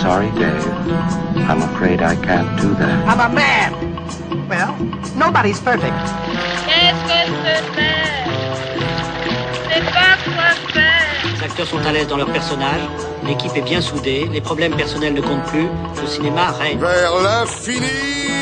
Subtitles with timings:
[0.00, 0.66] Sorry, Dave.
[1.48, 2.96] I'm afraid I can't do that.
[3.06, 3.70] I'm a man!
[4.48, 4.74] Well,
[5.16, 5.94] nobody's perfect.
[6.66, 8.00] Qu'est-ce que ce fait
[9.68, 11.36] C'est pas quoi faire.
[11.36, 12.80] Les acteurs sont à l'aise dans leur personnage,
[13.26, 15.68] l'équipe est bien soudée, les problèmes personnels ne comptent plus,
[16.00, 16.78] le cinéma règne.
[16.78, 18.39] Vers l'infini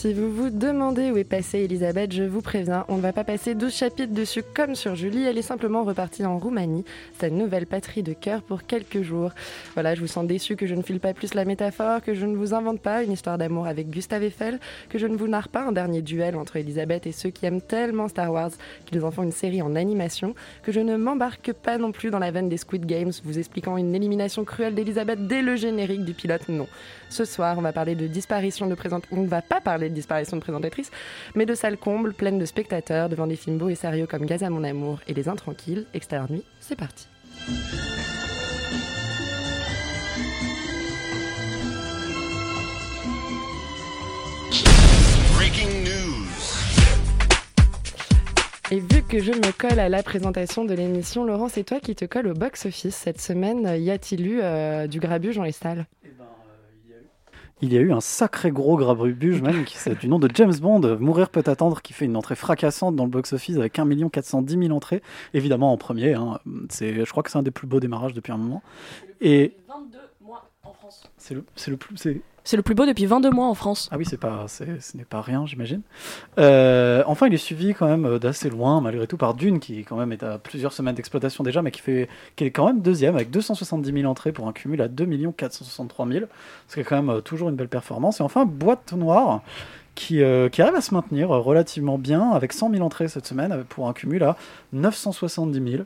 [0.00, 3.22] Si vous vous demandez où est passée Elisabeth, je vous préviens, on ne va pas
[3.22, 6.86] passer 12 chapitres dessus comme sur Julie, elle est simplement repartie en Roumanie,
[7.18, 9.32] sa nouvelle patrie de cœur pour quelques jours.
[9.74, 12.24] Voilà, je vous sens déçu que je ne file pas plus la métaphore, que je
[12.24, 15.50] ne vous invente pas une histoire d'amour avec Gustave Eiffel, que je ne vous narre
[15.50, 18.52] pas un dernier duel entre Elisabeth et ceux qui aiment tellement Star Wars
[18.86, 22.18] qu'ils en font une série en animation, que je ne m'embarque pas non plus dans
[22.18, 26.14] la veine des Squid Games, vous expliquant une élimination cruelle d'Elisabeth dès le générique du
[26.14, 26.68] pilote, non.
[27.10, 29.00] Ce soir, on va parler de disparition de présent...
[29.10, 30.90] On ne va pas parler disparition de présentatrices,
[31.34, 34.42] mais de salles combles pleines de spectateurs devant des films beaux et sérieux comme Gaz
[34.42, 35.86] à mon amour et Les Intranquilles.
[35.94, 37.06] Extérieur nuit, c'est parti.
[45.36, 46.26] Breaking news.
[48.72, 51.96] Et vu que je me colle à la présentation de l'émission, Laurent, c'est toi qui
[51.96, 53.68] te colle au box-office cette semaine.
[53.82, 55.86] Y a-t-il eu euh, du grabuge dans les salles?
[57.62, 60.54] Il y a eu un sacré gros grabuge même qui c'est du nom de James
[60.60, 64.58] Bond, Mourir peut attendre, qui fait une entrée fracassante dans le box-office avec 1 410
[64.58, 65.02] 000 entrées,
[65.34, 66.14] évidemment en premier.
[66.14, 66.40] hein.
[66.70, 68.62] C'est, je crois que c'est un des plus beaux démarrages depuis un moment.
[69.20, 70.09] Et 22 mois en
[70.90, 71.10] France.
[71.18, 73.88] c'est le, c'est le plus, c'est, C'est le plus beau depuis 22 mois en France.
[73.92, 75.82] ah oui, c'est pas, c'est- ce n'est pas rien, j'imagine.
[76.38, 79.96] Euh, enfin, il est suivi quand même d'assez loin, malgré tout, par Dune, qui quand
[79.96, 83.14] même est à plusieurs semaines d'exploitation déjà, mais qui fait, qui est quand même deuxième
[83.14, 86.24] avec 270 000 entrées pour un cumul à 2 463 000,
[86.68, 88.20] ce qui est quand même euh, toujours une belle performance.
[88.20, 89.42] Et enfin, Boîte Noire,
[89.96, 93.26] qui, euh, qui arrive à se maintenir euh, relativement bien avec 100 000 entrées cette
[93.26, 94.36] semaine euh, pour un cumul à
[94.72, 95.82] 970 000.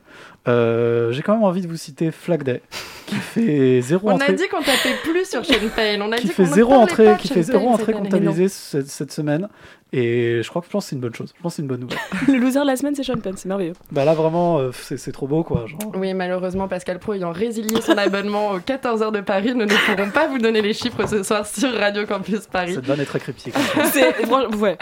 [0.47, 2.61] Euh, J'ai quand même envie de vous citer Flag Day,
[3.07, 6.01] qui fait zéro On entrée a dit qu'on tapait plus sur Sean Payne.
[6.01, 8.87] On a qui dit fait qu'on ne zéro entrée, qui fait zéro entrée comptabilisée cette,
[8.87, 9.47] cette semaine.
[9.93, 11.33] Et je crois que je pense que c'est une bonne chose.
[11.35, 11.97] Je pense que c'est une bonne nouvelle.
[12.27, 13.73] le loser de la semaine, c'est Sean Penn, c'est merveilleux.
[13.91, 15.65] bah là vraiment, euh, c'est c'est trop beau quoi.
[15.67, 15.79] Genre.
[15.95, 20.09] Oui, malheureusement, Pascal Pro ayant résilié son abonnement aux 14h de Paris, nous ne pourrons
[20.11, 22.75] pas vous donner les chiffres ce soir sur Radio Campus Paris.
[22.75, 23.53] Cette vanne est très cryptique.
[23.93, 24.77] C'est ouais.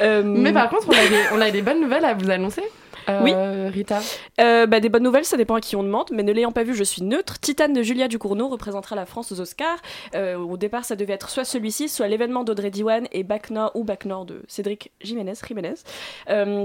[0.00, 2.62] Euh, Mais par contre, on a, des, on a des bonnes nouvelles à vous annoncer.
[3.08, 3.32] Euh, Oui.
[3.70, 4.00] Rita.
[4.40, 6.62] euh, bah, des bonnes nouvelles, ça dépend à qui on demande, mais ne l'ayant pas
[6.62, 7.38] vu, je suis neutre.
[7.40, 9.78] Titane de Julia Ducournau représentera la France aux Oscars.
[10.14, 13.72] Euh, au départ, ça devait être soit celui-ci, soit l'événement d'Audrey Diwan et Back Nord
[13.74, 15.34] ou Back Nord de Cédric Jiménez.
[15.46, 15.74] Jiménez.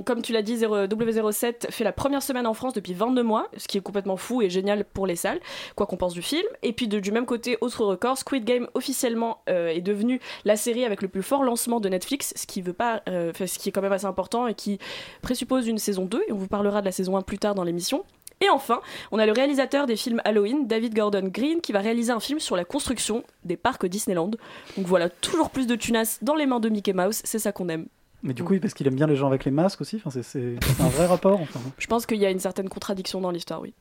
[0.06, 3.48] Comme tu l'as dit, 0 W07 fait la première semaine en France depuis 22 mois,
[3.58, 5.40] ce qui est complètement fou et génial pour les salles,
[5.76, 6.44] quoi qu'on pense du film.
[6.62, 10.56] Et puis de- du même côté, autre record, Squid Game officiellement euh, est devenu la
[10.56, 13.60] série avec le plus fort lancement de Netflix, ce qui veut pas, euh, enfin, ce
[13.60, 14.80] qui est quand même assez important et qui
[15.22, 17.64] présuppose une saison 2, et on vous parlera de la saison 1 plus tard dans
[17.64, 18.04] l'émission.
[18.42, 22.12] Et enfin, on a le réalisateur des films Halloween, David Gordon Green, qui va réaliser
[22.12, 24.32] un film sur la construction des parcs Disneyland.
[24.76, 27.70] Donc voilà, toujours plus de tunas dans les mains de Mickey Mouse, c'est ça qu'on
[27.70, 27.88] aime.
[28.24, 29.98] Mais du coup, oui, parce qu'il aime bien les gens avec les masques aussi.
[29.98, 31.42] Enfin, c'est- c'est c'est un vrai rapport.
[31.42, 31.60] Enfin.
[31.78, 33.74] Je pense qu'il y a une certaine contradiction dans l'histoire, oui.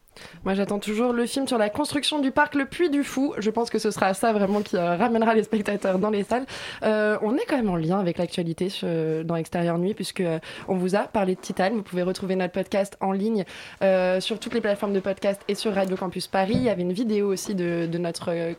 [0.44, 3.34] Moi, j'attends toujours le film sur la construction du parc Le Puy du Fou.
[3.38, 6.44] Je pense que ce sera ça vraiment qui euh, ramènera les spectateurs dans les salles.
[6.82, 10.38] Euh, on est quand même en lien avec l'actualité sur- dans Extérieur Nuit, puisque euh,
[10.69, 11.75] on vous a parlé de Titane.
[11.76, 13.44] Vous pouvez retrouver notre podcast en ligne
[13.82, 16.54] euh, sur toutes les plateformes de podcast et sur Radio Campus Paris.
[16.56, 18.52] Il y avait une vidéo aussi de, de notre euh,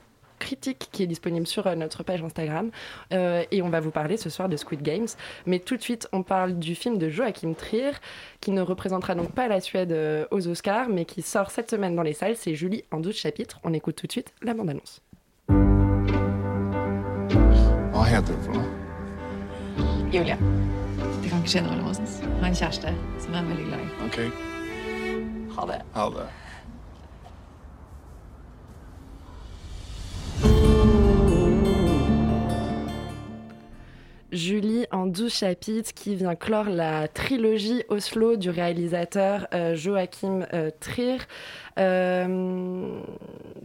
[0.43, 2.69] critique qui est disponible sur euh, notre page Instagram.
[3.13, 5.07] Euh, et on va vous parler ce soir de Squid Games.
[5.45, 7.91] Mais tout de suite, on parle du film de Joachim Trier,
[8.41, 11.95] qui ne représentera donc pas la Suède euh, aux Oscars, mais qui sort cette semaine
[11.95, 12.35] dans les salles.
[12.35, 13.59] C'est Julie en 12 chapitres.
[13.63, 15.01] On écoute tout de suite la bande-annonce.
[17.93, 18.69] Hva heter du for noe?
[20.11, 20.37] Julia.
[21.23, 22.19] Du kan ikke kjenne Låsens.
[22.21, 22.91] Jeg har en kjæreste
[23.23, 23.89] som jeg er veldig glad i.
[24.07, 24.17] OK,
[25.55, 25.79] Ha det.
[25.95, 26.27] ha det.
[34.33, 40.71] Julie en 12 chapitres qui vient clore la trilogie Oslo du réalisateur euh, Joachim euh,
[40.79, 41.19] Trier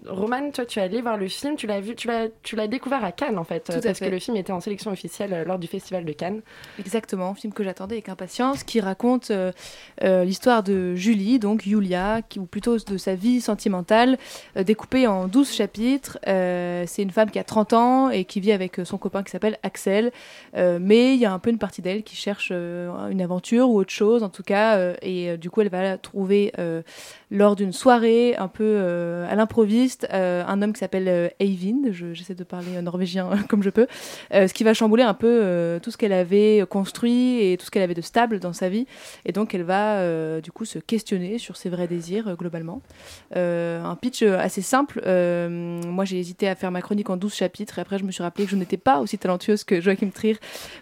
[0.07, 2.67] Roman, toi, tu es allé voir le film, tu l'as vu, tu l'as, tu l'as
[2.67, 4.07] découvert à Cannes en fait, Tout parce fait.
[4.07, 6.41] que le film était en sélection officielle euh, lors du festival de Cannes.
[6.79, 9.53] Exactement, film que j'attendais avec impatience, qui raconte euh,
[10.03, 14.17] euh, l'histoire de Julie, donc Julia, qui, ou plutôt de sa vie sentimentale,
[14.57, 16.19] euh, découpée en 12 chapitres.
[16.27, 19.23] Euh, c'est une femme qui a 30 ans et qui vit avec euh, son copain
[19.23, 20.11] qui s'appelle Axel.
[20.57, 23.69] Euh, mais il y a un peu une partie d'elle qui cherche euh, une aventure
[23.69, 24.77] ou autre chose, en tout cas.
[24.79, 26.81] euh, et euh, du coup, elle va la trouver euh,
[27.31, 31.89] lors d'une soirée un peu euh, à l'improviste euh, un homme qui s'appelle euh, Eivind.
[31.93, 33.87] Je- J'essaie de parler norvégien comme je peux.
[34.33, 37.83] Ce qui va chambouler un peu tout ce qu'elle avait construit et tout ce qu'elle
[37.83, 38.87] avait de stable dans sa vie.
[39.25, 42.81] Et donc, elle va du coup se questionner sur ses vrais désirs globalement.
[43.35, 45.01] Un pitch assez simple.
[45.07, 48.23] Moi, j'ai hésité à faire ma chronique en 12 chapitres et après, je me suis
[48.23, 50.37] rappelé que je n'étais pas aussi talentueuse que Joachim Trier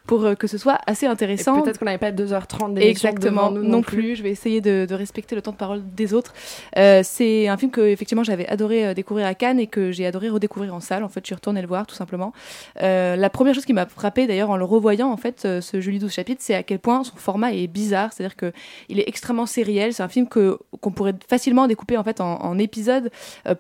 [0.07, 1.63] pour que ce soit assez Et intéressant.
[1.63, 4.17] peut-être qu'on n'avait pas 2h30 d'émission Exactement, devant nous non, plus.
[4.17, 6.33] Je vais essayer de, de respecter le temps de parole des autres.
[6.79, 10.07] Euh, c'est un film que effectivement j'avais adoré euh, découvrir à Cannes et que j'ai
[10.07, 11.05] adoré redécouvrir en salle.
[11.05, 12.33] En fait, je suis retournée le voir tout simplement.
[12.83, 15.81] Euh, la première chose qui m'a frappé d'ailleurs en le revoyant en fait euh, ce
[15.81, 18.13] Julie 12 chapitres, c'est à quel point son format est bizarre.
[18.13, 18.53] C'est-à-dire que
[18.89, 19.95] il est extrêmement sériel.
[19.95, 23.11] C'est un film que qu'on pourrait facilement découper en fait en, épisodes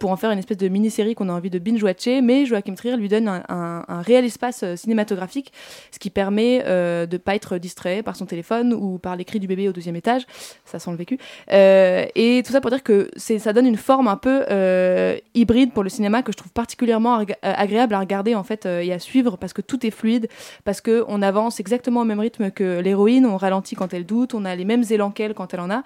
[0.00, 2.22] pour en faire une espèce de mini-série qu'on a envie de binge-watcher.
[2.22, 5.52] Mais Joachim Trier lui donne un, réel espace cinématographique,
[5.90, 9.46] ce qui permet de pas être distrait par son téléphone ou par les cris du
[9.46, 10.26] bébé au deuxième étage.
[10.64, 11.18] Ça sent le vécu.
[11.50, 15.72] Et tout ça pour dire que c'est, ça donne une forme un peu euh, hybride
[15.72, 18.92] pour le cinéma que je trouve particulièrement euh, agréable à regarder en fait euh, et
[18.92, 20.28] à suivre parce que tout est fluide,
[20.64, 24.34] parce que on avance exactement au même rythme que l'héroïne, on ralentit quand elle doute,
[24.34, 25.82] on a les mêmes élans qu'elle quand elle en a.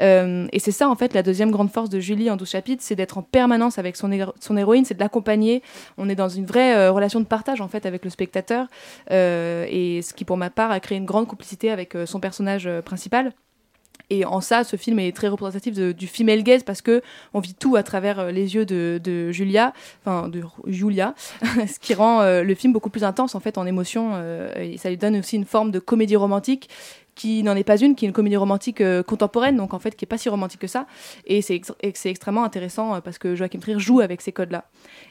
[0.00, 2.96] Et c'est ça en fait la deuxième grande force de Julie en 12 chapitres, c'est
[2.96, 4.10] d'être en permanence avec son,
[4.40, 5.62] son héroïne, c'est de l'accompagner.
[5.98, 8.68] On est dans une vraie relation de partage en fait avec le spectateur
[9.10, 13.32] et ce qui pour ma part a créé une grande complicité avec son personnage principal.
[14.14, 17.02] Et en ça, ce film est très représentatif du female gaze parce que
[17.32, 19.72] on vit tout à travers euh, les yeux de, Julia,
[20.04, 23.66] enfin de Julia, ce qui rend euh, le film beaucoup plus intense en fait en
[23.66, 26.68] émotion euh, et ça lui donne aussi une forme de comédie romantique
[27.16, 30.04] qui n'en est pas une, qui est une comédie romantique contemporaine, donc en fait qui
[30.04, 30.86] est pas si romantique que ça.
[31.26, 34.64] Et c'est extrêmement intéressant parce que Joachim Trier joue avec ces codes-là.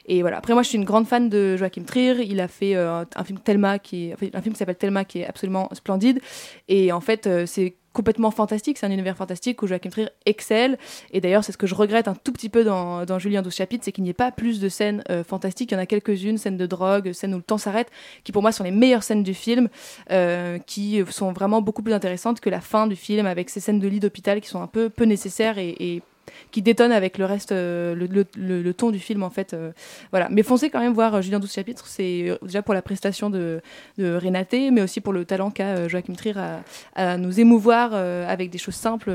[0.04, 0.36] Et voilà.
[0.36, 2.22] Après moi, je suis une grande fan de Joachim Trier.
[2.26, 5.26] Il a fait un film Thelma qui est, un film qui s'appelle Thelma qui est
[5.26, 6.20] absolument splendide.
[6.68, 10.76] Et en fait, c'est complètement fantastique, c'est un univers fantastique où Joachim Trier excelle.
[11.12, 13.84] Et d'ailleurs, c'est ce que je regrette un tout petit peu dans, Julien 12 chapitres,
[13.84, 15.70] c'est qu'il n'y ait pas plus de scènes euh, fantastiques.
[15.70, 17.88] Il y en a quelques-unes, scènes de drogue, scènes où le temps s'arrête,
[18.24, 19.68] qui pour moi sont les meilleures scènes du film,
[20.10, 23.78] euh, qui sont vraiment beaucoup plus intéressantes que la fin du film avec ces scènes
[23.78, 26.02] de lit d'hôpital qui sont un peu peu nécessaires et
[26.50, 29.54] qui détonnent avec le reste, euh, le, ton du film en fait.
[29.54, 29.72] euh,
[30.10, 30.28] voilà.
[30.30, 33.60] Mais foncez quand même voir euh, Julien 12 chapitres, c'est déjà pour la prestation de,
[33.98, 36.34] Renaté, mais aussi pour le talent qu'a Joachim Trier
[36.94, 39.10] à, nous émouvoir avec des choses simples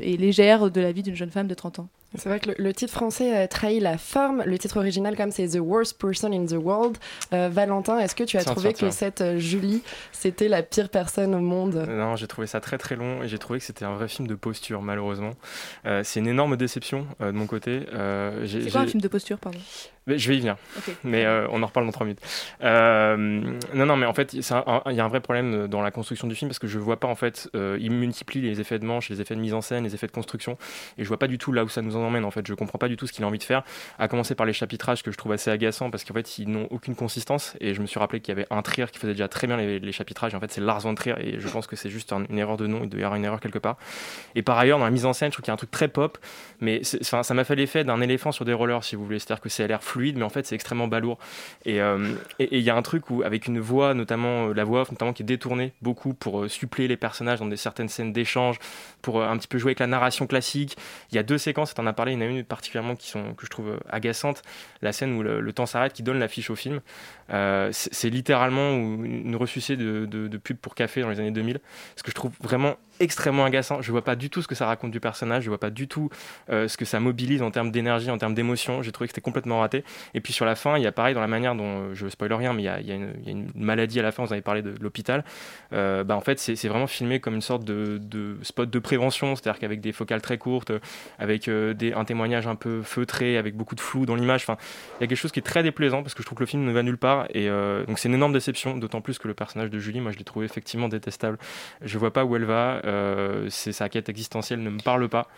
[0.00, 1.88] et légères de la vie d'une jeune femme de 30 ans.
[2.16, 4.42] C'est vrai que le, le titre français euh, trahit la forme.
[4.46, 6.96] Le titre original, comme c'est The Worst Person in the World.
[7.32, 9.82] Euh, Valentin, est-ce que tu as trouvé que cette euh, Julie,
[10.12, 11.84] c'était la pire personne au monde?
[11.88, 14.28] Non, j'ai trouvé ça très très long et j'ai trouvé que c'était un vrai film
[14.28, 15.32] de posture, malheureusement.
[15.86, 17.82] Euh, c'est une énorme déception euh, de mon côté.
[17.92, 19.58] Euh, C'est quoi un film de posture, pardon?
[20.06, 20.56] Mais je vais y venir.
[21.02, 22.20] Mais euh, on en reparle dans 3 minutes.
[22.62, 23.16] Euh,
[23.74, 24.52] non, non, mais en fait, il y
[25.00, 27.14] a un vrai problème dans la construction du film parce que je vois pas, en
[27.14, 29.94] fait, euh, il multiplie les effets de manche, les effets de mise en scène, les
[29.94, 30.58] effets de construction,
[30.98, 32.46] et je vois pas du tout là où ça nous en emmène, en fait.
[32.46, 33.62] Je comprends pas du tout ce qu'il a envie de faire,
[33.98, 36.66] à commencer par les chapitrages que je trouve assez agaçants parce qu'en fait, ils n'ont
[36.70, 39.28] aucune consistance, et je me suis rappelé qu'il y avait un Trier qui faisait déjà
[39.28, 41.66] très bien les, les chapitrages, et en fait, c'est Lars von Trier, et je pense
[41.66, 43.58] que c'est juste un- une erreur de nom, il doit y avoir une erreur quelque
[43.58, 43.76] part.
[44.34, 45.70] Et par ailleurs, dans la mise en scène, je trouve qu'il y a un truc
[45.70, 46.18] très pop,
[46.60, 49.18] mais ça m'a fait l'effet d'un éléphant sur des rollers, si vous voulez.
[49.18, 51.18] C'est-à-dire que c'est à l'air fluide, mais en fait, c'est extrêmement balourd.
[51.64, 54.64] Et euh, et- il y a un truc où, avec une voix, notamment euh, la
[54.64, 57.88] voix off, notamment qui est détournée beaucoup pour euh, suppléer les personnages dans des certaines
[57.88, 58.58] scènes d'échange,
[59.02, 60.76] pour un petit peu jouer avec la narration classique.
[61.12, 62.96] Il y a deux séquences, tu en as parlé, il y en a une particulièrement
[62.96, 64.42] qui sont, que je trouve agaçante.
[64.82, 66.80] La scène où le, temps s'arrête, qui donne l'affiche au film.
[67.28, 71.60] C'est littéralement une ressucée de, de, pub pour café dans les années 2000.
[71.96, 73.82] Ce que je trouve vraiment extrêmement agaçant.
[73.82, 75.86] Je vois pas du tout ce que ça raconte du personnage, je vois pas du
[75.88, 76.10] tout
[76.48, 78.82] ce que ça mobilise en termes d'énergie, en termes d'émotion.
[78.82, 79.83] J'ai trouvé que c'était complètement raté.
[80.14, 82.08] Et puis sur la fin, il y a pareil dans la manière dont, euh, je
[82.08, 84.74] spoil rien, mais il y a, une, maladie à la fin, vous avez parlé de
[84.80, 85.24] l'hôpital.
[85.72, 88.00] Euh, bah, en fait, c'est vraiment filmé comme une sorte de,
[88.42, 90.78] spot de prévention, c'est-à-dire qu'avec des focales très courtes, euh,
[91.18, 94.42] avec euh, un témoignage un peu feutré, avec beaucoup de flou dans l'image.
[94.42, 94.56] Enfin,
[94.98, 96.48] il y a quelque chose qui est très déplaisant parce que je trouve que le
[96.48, 97.26] film ne va nulle part.
[97.34, 100.18] Et donc c'est une énorme déception, d'autant plus que le personnage de Julie, moi je
[100.18, 101.38] l'ai trouvé effectivement détestable.
[101.82, 102.80] Je vois pas où elle va.
[103.48, 105.28] sa quête existentielle ne me parle pas.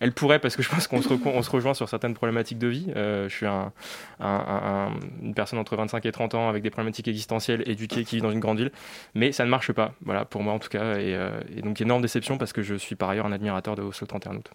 [0.00, 2.86] Elle pourrait parce que je pense qu'on se, rejoint sur certaines problématiques de vie.
[2.94, 3.72] Je suis un,
[4.20, 8.04] un- un- un- une personne entre 25 et 30 ans avec des problématiques existentielles, éduquée,
[8.04, 8.72] qui vit dans une grande ville.
[9.14, 10.96] Mais ça ne marche pas, voilà, pour moi en tout cas.
[10.98, 14.06] Et, euh, donc énorme déception parce que je suis par ailleurs un admirateur de Oslo
[14.06, 14.50] 31 août.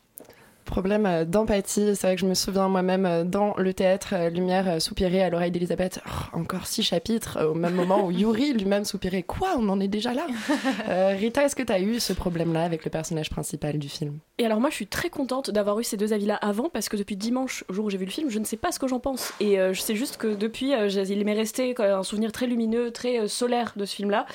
[0.66, 1.96] Problème euh, d'empathie.
[1.96, 5.30] C'est vrai que je me souviens moi-même euh, dans le théâtre euh, Lumière soupirer à
[5.30, 6.02] l'oreille d'Elisabeth.
[6.06, 9.24] Oh, encore six chapitres, au même moment où Yuri lui-même soupirait.
[9.24, 9.56] Quoi?
[9.58, 10.28] On en est déjà là
[10.90, 14.20] Euh, Rita, est-ce que tu as eu ce problème-là avec le personnage principal du film?
[14.38, 16.98] Et alors moi je suis très contente d'avoir eu ces deux avis-là avant parce que
[16.98, 18.88] depuis dimanche, au jour où j'ai vu le film, je ne sais pas ce que
[18.88, 19.34] j'en pense.
[19.40, 22.92] Et euh, je sais juste que depuis, euh, il m'est resté un souvenir très lumineux,
[22.92, 24.26] très solaire de ce film-là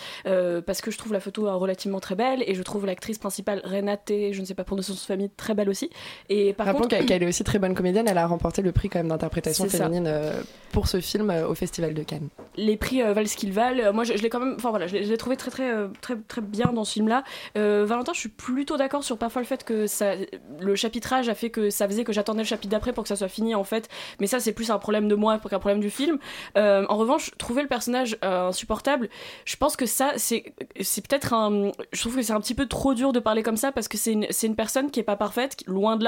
[0.66, 4.08] parce que je trouve la photo relativement très belle et je trouve l'actrice principale Renate,
[4.08, 5.90] je ne sais pas prononcer son famille, très belle aussi.
[6.28, 8.06] Et par Rappelons contre, qu'elle est aussi très bonne comédienne.
[8.08, 9.84] Elle a remporté le prix quand même d'interprétation C'est ça.
[9.84, 10.40] féminine euh,
[10.72, 12.28] pour ce film euh, au Festival de Cannes.
[12.56, 13.92] les prix euh, valent ce qu'ils valent.
[13.92, 16.40] Moi, je, je l'ai quand même, enfin voilà, je l'ai trouvé très très très très
[16.40, 17.24] bien dans ce film-là.
[17.56, 20.14] Euh, Valentin, je suis plutôt d'accord sur parfois le fait que ça,
[20.60, 23.16] le chapitrage a fait que ça faisait que j'attendais le chapitre d'après pour que ça
[23.16, 23.88] soit fini en fait.
[24.20, 26.18] Mais ça, c'est plus un problème de moi qu'un problème du film.
[26.56, 29.08] Euh, en revanche, trouver le personnage euh, insupportable,
[29.44, 32.66] je pense que ça, c'est c'est peut-être un, je trouve que c'est un petit peu
[32.66, 35.04] trop dur de parler comme ça parce que c'est une, c'est une personne qui est
[35.04, 36.04] pas parfaite, loin de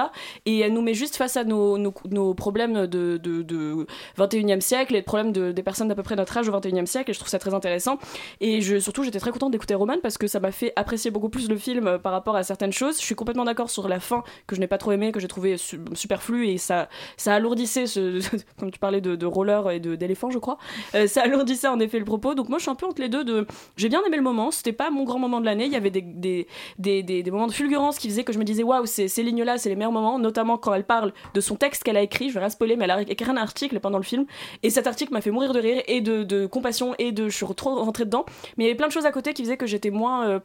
[0.47, 1.93] et elle nous met juste face à nos,
[2.35, 3.87] problèmes de, de, de
[4.19, 6.87] 21e siècle et le problème de, des personnes d'à peu près notre âge au 21e
[6.87, 7.99] siècle et je trouve ça très intéressant.
[8.40, 11.49] Et surtout j'étais très contente d'écouter Roman parce que ça m'a fait apprécier beaucoup plus
[11.49, 12.99] le film euh, par rapport à certaines choses.
[13.00, 15.28] Je suis complètement d'accord sur la fin que je n'ai pas trop aimé que j'ai
[15.28, 18.21] trouvé su- superflu et ça, ça alourdissait ce,
[18.59, 20.59] comme tu parlais de, roller et d'éléphant je crois
[20.95, 22.35] euh, ça alourdissait en effet le propos.
[22.35, 24.50] Donc moi je suis un peu entre les deux de j'ai bien aimé le moment
[24.50, 28.09] c'était pas mon grand moment de l'année il y avait des, moments de fulgurance qui
[28.09, 30.75] faisaient que je me disais waouh ces, lignes là c'est les meilleurs moments notamment quand
[30.75, 33.00] elle parle de son texte qu'elle a écrit je vais rien spoiler mais elle a
[33.02, 34.26] écrit un article pendant le film
[34.62, 37.37] et cet article m'a fait mourir de rire et de, de compassion et de je
[37.37, 38.25] suis trop rentrée dedans
[38.57, 40.40] mais il y avait plein de choses à côté qui faisaient que j'étais moins euh,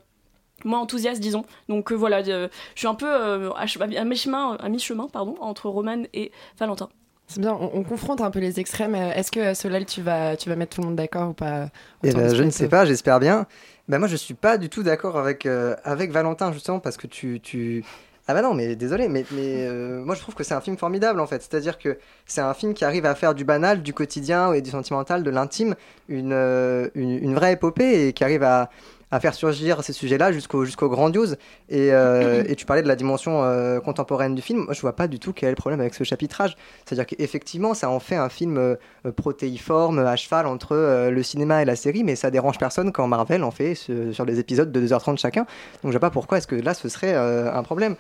[0.66, 4.04] moins enthousiaste disons donc euh, voilà euh, je suis un peu euh, à, che- à
[4.06, 6.90] mi-chemin à mi-chemin pardon entre Roman et Valentin
[7.28, 8.96] C'est bien, on, on confronte un peu les extrêmes.
[8.96, 11.70] Est-ce que Solal, tu vas, tu vas mettre tout le monde d'accord ou pas
[12.04, 13.48] Eh ben, je ne sais pas, j'espère bien.
[13.88, 17.08] Ben, moi, je suis pas du tout d'accord avec, euh, avec Valentin, justement, parce que
[17.08, 17.84] tu, tu...
[18.28, 20.78] Ah bah non, mais désolé, mais, mais euh, moi je trouve que c'est un film
[20.78, 21.42] formidable en fait.
[21.42, 24.70] C'est-à-dire que c'est un film qui arrive à faire du banal, du quotidien et du
[24.70, 25.76] sentimental, de l'intime,
[26.08, 28.70] une, euh, une, une vraie épopée et qui arrive à,
[29.14, 31.38] à faire surgir ces sujets-là jusqu'au jusqu'au grandiose.
[31.70, 34.62] Et, euh, et tu parlais de la dimension euh, contemporaine du film.
[34.66, 36.56] Moi je vois pas du tout quel est le problème avec ce chapitrage.
[36.86, 38.76] C'est-à-dire qu'effectivement ça en fait un film euh,
[39.16, 43.44] protéiforme, à cheval entre le cinéma et la série, mais ça dérange personne quand Marvel
[43.44, 45.42] en fait ce- sur des épisodes de 2h30 chacun.
[45.84, 47.96] Donc je vois pas pourquoi est-ce que là ce serait un problème.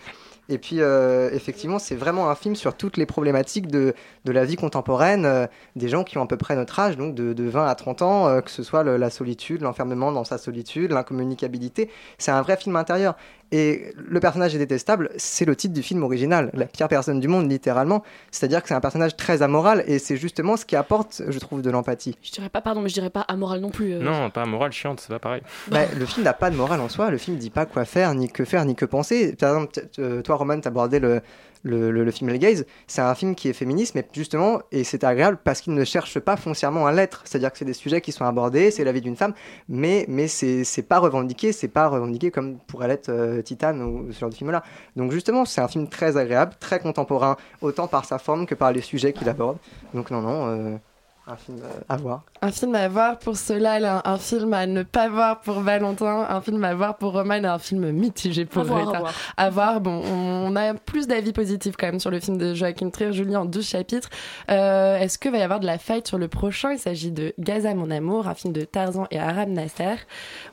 [0.50, 3.94] Et puis, euh, effectivement, c'est vraiment un film sur toutes les problématiques de,
[4.26, 7.16] de la vie contemporaine, euh, des gens qui ont à peu près notre âge, donc
[7.16, 10.38] de, de 20 à 30 ans, euh, que ce soit la solitude, l'enfermement dans sa
[10.38, 11.90] solitude, l'incommunicabilité.
[12.18, 13.16] C'est un vrai film intérieur.
[13.56, 17.28] Et le personnage est détestable, c'est le titre du film original, la pire personne du
[17.28, 18.02] monde, littéralement.
[18.32, 21.62] C'est-à-dire que c'est un personnage très amoral, et c'est justement ce qui apporte, je trouve,
[21.62, 22.18] de l'empathie.
[22.24, 24.00] je dirais pas pardon mais je dirais pas amoral non plus euh.
[24.00, 25.44] Non, pas morale chiante, c'est pas pareil.
[25.68, 28.16] Bah, le film n'a pas de morale en soi, le film dit pas quoi faire,
[28.16, 29.36] ni que faire, ni que penser.
[29.36, 31.22] Par exemple, euh, toi, Roman, t'as abordé le,
[31.64, 32.66] le, le, le film Gaze.
[32.88, 36.20] C'est un film qui est féministe, mais justement, et c'est agréable parce qu'il ne cherche
[36.20, 37.22] pas foncièrement à l'être.
[37.26, 39.34] C'est-à-dire que c'est des sujets qui sont abordés, c'est la vie d'une femme,
[39.68, 44.12] mais, mais c'est c'est pas revendiqué, c'est pas revendiqué comme pourrait l'être euh, Titane ou
[44.12, 44.64] ce genre de film-là.
[44.96, 48.72] Donc justement, c'est un film très agréable, très contemporain, autant par sa forme que par
[48.72, 49.58] les sujets qu'il aborde.
[49.94, 50.78] Donc non, non, euh,
[51.26, 52.24] un film euh, à voir.
[52.42, 56.26] Un film à voir pour Solal, un, un film à ne pas voir pour Valentin,
[56.30, 59.00] un film à voir pour Roman et un film mitigé pour À voir, à Rita.
[59.00, 59.14] voir.
[59.38, 62.54] À voir, bon, on, on a plus d'avis positifs quand même sur le film de
[62.54, 64.10] Joachim Trier, Julie, en 12 chapitres.
[64.52, 66.74] Euh, Est-ce qu'il va y avoir de la fight sur le prochain?
[66.74, 69.96] Il s'agit de Gaza, mon amour, un film de Tarzan et Aram Nasser.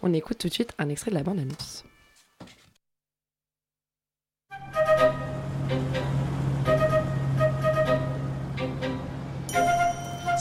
[0.04, 1.84] On écoute tout de suite un extrait de la bande-annonce.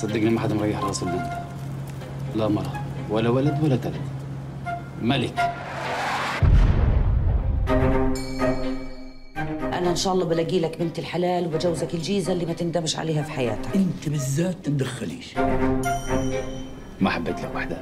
[0.02, 1.40] صدقني ما حدا مريح راسه الا انت
[2.36, 4.02] لا مرة ولا ولد ولا تلد
[5.02, 5.40] ملك.
[9.74, 13.32] أنا إن شاء الله بلاقي لك بنت الحلال وبجوزك الجيزة اللي ما تندمش عليها في
[13.32, 13.76] حياتك.
[13.76, 15.38] أنت بالذات تتدخليش
[17.00, 17.78] ما حبيت لك وحدة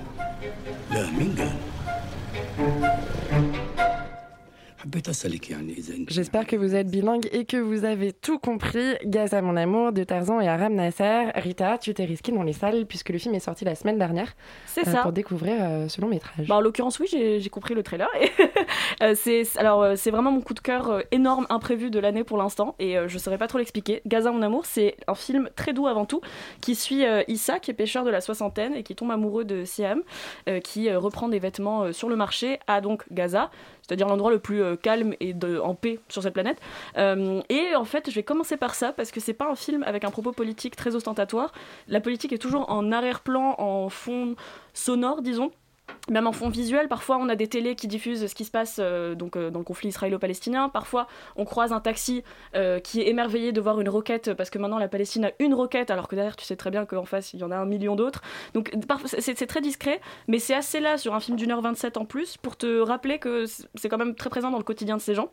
[0.92, 1.56] لا مين قال؟
[6.08, 8.96] J'espère que vous êtes bilingue et que vous avez tout compris.
[9.06, 11.32] Gaza, mon amour, de Tarzan et Aram Nasser.
[11.36, 14.34] Rita, tu t'es risquée dans les salles puisque le film est sorti la semaine dernière.
[14.66, 15.02] C'est euh, ça.
[15.02, 16.48] Pour découvrir euh, ce long métrage.
[16.48, 18.10] Bah, en l'occurrence, oui, j'ai compris le trailer.
[18.22, 18.30] Et
[19.04, 22.76] euh, c'est alors c'est vraiment mon coup de cœur énorme, imprévu de l'année pour l'instant,
[22.80, 24.02] et euh, je saurais pas trop l'expliquer.
[24.06, 26.22] Gaza mon amour, c'est un film très doux avant tout,
[26.62, 29.66] qui suit euh, Issa, qui est pêcheur de la soixantaine et qui tombe amoureux de
[29.66, 30.02] Siam,
[30.48, 33.50] euh, qui euh, reprend des vêtements euh, sur le marché à donc Gaza,
[33.88, 36.60] c'est-à-dire l'endroit le plus euh, calme et de, en paix sur cette planète.
[36.98, 39.84] Euh, et en fait, je vais commencer par ça parce que c'est pas un film
[39.84, 41.54] avec un propos politique très ostentatoire.
[41.88, 44.36] La politique est toujours en arrière-plan, en fond
[44.74, 45.52] sonore, disons.
[46.10, 48.78] Même en fond visuel, parfois on a des télés qui diffusent ce qui se passe
[48.80, 50.70] euh, donc, euh, dans le conflit israélo-palestinien.
[50.70, 52.24] Parfois on croise un taxi
[52.56, 55.54] euh, qui est émerveillé de voir une roquette parce que maintenant la Palestine a une
[55.54, 57.66] roquette alors que derrière tu sais très bien qu'en face il y en a un
[57.66, 58.22] million d'autres.
[58.54, 58.72] Donc
[59.06, 62.38] c'est très discret, mais c'est assez là sur un film d'une heure 27 en plus
[62.38, 63.46] pour te rappeler que
[63.76, 65.30] c'est quand même très présent dans le quotidien de ces gens.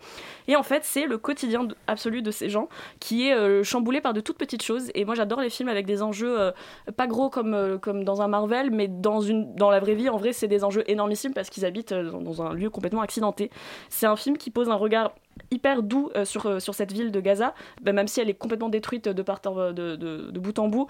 [0.48, 2.68] Et en fait c'est le quotidien absolu de ces gens
[3.00, 4.90] qui est chamboulé par de toutes petites choses.
[4.94, 6.52] Et moi j'adore les films avec des enjeux
[6.96, 10.16] pas gros comme, comme dans un Marvel, mais dans, une, dans la vraie vie, en
[10.16, 13.50] vrai, c'est des enjeux énormissimes parce qu'ils habitent euh, dans, un lieu complètement accidenté.
[13.88, 15.14] C'est un film qui pose un regard
[15.50, 18.34] hyper doux euh, sur, euh, sur cette ville de Gaza, bah, même si elle est
[18.34, 20.86] complètement détruite de, part de, bout en bout,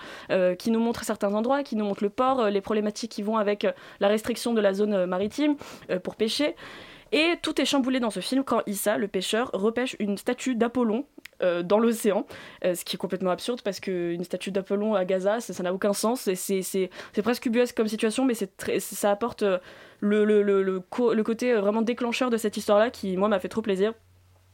[0.59, 3.67] qui nous montre certains endroits, qui nous montre le port, les problématiques qui vont avec
[4.01, 5.57] la restriction de la zone maritime
[6.03, 6.55] pour pêcher.
[7.15, 11.07] Et tout est chamboulé dans ce film quand Issa, le pêcheur, repêche une statue d'Apollon
[11.43, 12.27] euh, dans l'océan,
[12.65, 15.93] euh, ce qui est complètement absurde parce qu'une statue d'Apollon à Gaza, ça n'a aucun
[15.93, 16.29] sens.
[16.35, 16.91] C'est
[17.23, 19.59] presque ubuesque comme situation, mais ça apporte euh,
[20.01, 23.93] le, côté vraiment déclencheur de cette histoire-là qui, moi, m'a fait trop plaisir.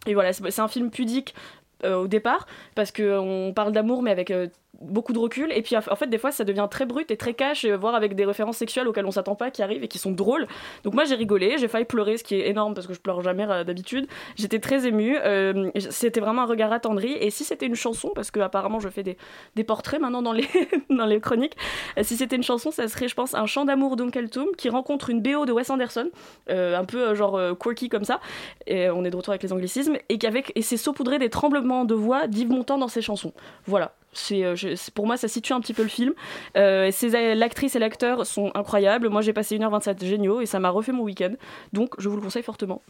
[0.07, 1.35] Et voilà, c'est un film pudique
[1.83, 4.31] au départ, parce qu'on parle d'amour, mais avec
[4.81, 5.53] beaucoup de recul.
[5.53, 7.95] Et puis, en fait, des fois, ça devient très brut et très cash, euh, voire
[7.95, 10.47] avec des références sexuelles auxquelles on s'attend pas, qui arrivent et qui sont drôles.
[10.85, 13.23] Donc, moi, j'ai rigolé, j'ai failli pleurer, ce qui est énorme parce que je pleure
[13.23, 14.07] jamais euh, d'habitude.
[14.37, 15.19] J'étais très émue.
[15.19, 17.13] euh, c'était vraiment un regard attendri.
[17.13, 19.17] Et si c'était une chanson, parce que apparemment, je fais des,
[19.55, 20.49] des portraits maintenant dans les,
[20.91, 21.57] dans les chroniques,
[22.03, 25.11] si c'était une chanson, ça serait, je pense, un chant d'amour d'Uncle Tom qui rencontre
[25.11, 26.11] une BO de Wes Anderson,
[26.49, 28.21] un peu genre quirky comme ça.
[28.67, 29.97] Et on est de retour avec les anglicismes.
[30.09, 33.33] Et, qu'avec, et c'est saupoudré des tremblements de voix d'Yves Montand dans ses chansons.
[33.67, 33.95] Voilà.
[34.33, 34.57] Euh,
[34.95, 36.13] pour moi, ça situe un petit peu le film.
[36.57, 36.91] Euh,
[37.35, 39.09] l'actrice et l'acteur sont incroyables.
[39.09, 41.35] Moi, j'ai passé 1h27 géniaux et ça m'a refait mon week-end.
[41.73, 42.83] Donc, je vous le conseille fortement.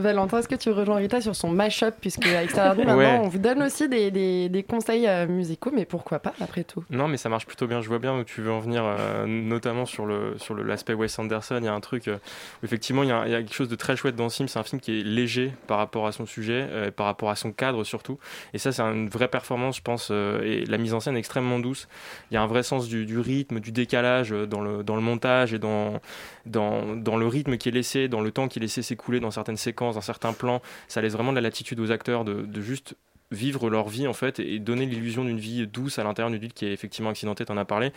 [0.00, 3.18] Valentin, est-ce que tu rejoins Rita sur son mash-up Puisque à Extérieur maintenant, Ouais.
[3.22, 6.84] on vous donne aussi des, des- des conseils euh, musicaux, mais pourquoi pas après tout?
[6.90, 7.80] Non, mais ça marche plutôt bien.
[7.80, 10.94] Je vois bien où tu veux en venir, euh, notamment sur le sur le- l'aspect
[10.94, 11.58] Wes Anderson.
[11.60, 12.16] Il y a un truc, euh,
[12.62, 14.36] où effectivement, il y, a, il y a quelque chose de très chouette dans ce
[14.36, 14.48] film.
[14.48, 17.36] C'est un film qui est léger par rapport à son sujet, euh, par rapport à
[17.36, 18.18] son cadre surtout.
[18.54, 20.10] Et ça, c'est une vraie performance, je pense.
[20.10, 21.88] et la mise en scène est extrêmement douce.
[22.30, 25.02] Il y a un vrai sens du, du rythme, du décalage dans le dans le
[25.02, 26.00] montage et dans
[26.46, 29.30] dans dans le rythme qui est laissé, dans le temps qui est laissé s'écouler dans
[29.30, 30.62] certaines séquences, dans certains plans.
[30.88, 32.96] Ça laisse vraiment de la latitude aux acteurs de, juste
[33.30, 36.52] vivre leur vie en fait et donner l'illusion d'une vie douce à l'intérieur d'une ville
[36.52, 37.92] qui est effectivement accidentée, t'en as parlé.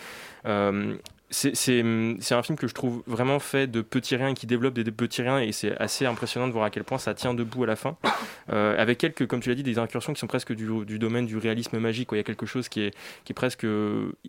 [0.45, 0.95] Euh,
[1.33, 4.83] c'est c'est- un film que je trouve vraiment fait de petits riens qui développe des,
[4.91, 7.67] petits riens et c'est assez impressionnant de voir à quel point ça tient debout à
[7.67, 7.97] la fin.
[8.51, 11.37] Euh, avec quelques, comme tu l'as dit, des incursions qui sont presque du, domaine du
[11.37, 12.09] réalisme magique.
[12.09, 12.17] quoi.
[12.17, 12.93] Il y a quelque chose qui est,
[13.33, 13.65] presque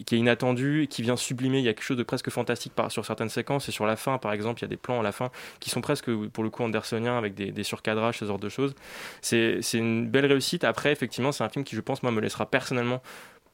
[0.07, 1.59] qui est inattendu, et qui vient sublimer.
[1.59, 4.19] Il y a quelque chose de presque fantastique sur certaines séquences et sur la fin,
[4.19, 6.51] par exemple, il y a des plans à la fin qui sont presque pour le
[6.51, 8.75] coup andersoniens avec des, des surcadrages, ce genre de choses.
[9.21, 10.65] C'est une belle réussite.
[10.65, 13.03] Après, effectivement, c'est un film qui, je pense, moi, me laissera personnellement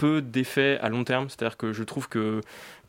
[0.01, 1.29] peu d'effets à long terme.
[1.29, 2.41] C'est-à-dire que je trouve que,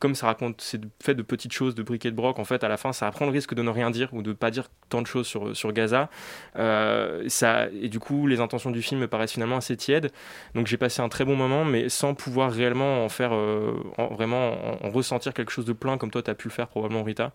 [0.02, 2.68] comme ça raconte, c'est fait de petites choses, de briquet de broc, en fait, à
[2.68, 5.02] la fin, ça prend le risque de ne rien dire ou de pas dire tant
[5.02, 6.10] de choses sur, sur Gaza.
[6.58, 10.12] Euh, ça, et du coup, les intentions du film me paraissent finalement assez tièdes.
[10.56, 14.08] Donc j'ai passé un très bon moment, mais sans pouvoir réellement en faire, euh, en-
[14.08, 16.68] vraiment en, en ressentir quelque chose de plein, comme toi, tu as pu le faire
[16.68, 17.32] probablement, Rita.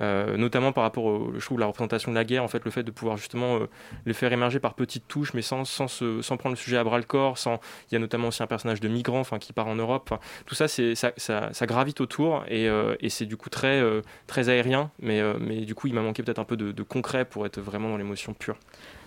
[0.00, 2.70] Euh, notamment par rapport, au, je trouve, la représentation de la guerre, en fait, le
[2.70, 3.60] fait de pouvoir justement
[4.06, 6.84] les faire émerger par petites touches, mais sans, sans, se- sans prendre le sujet à
[6.84, 7.38] bras le corps.
[7.38, 10.12] Sans, il y a notamment aussi un personnage de migrant, qui part en Europe.
[10.46, 12.07] Tout ça, ça, ça, ça gravite autour
[12.48, 15.86] et, euh, et c'est du coup très, euh, très aérien, mais, euh, mais du coup,
[15.86, 18.56] il m'a manqué peut-être un peu de concret pour être vraiment dans l'émotion pure.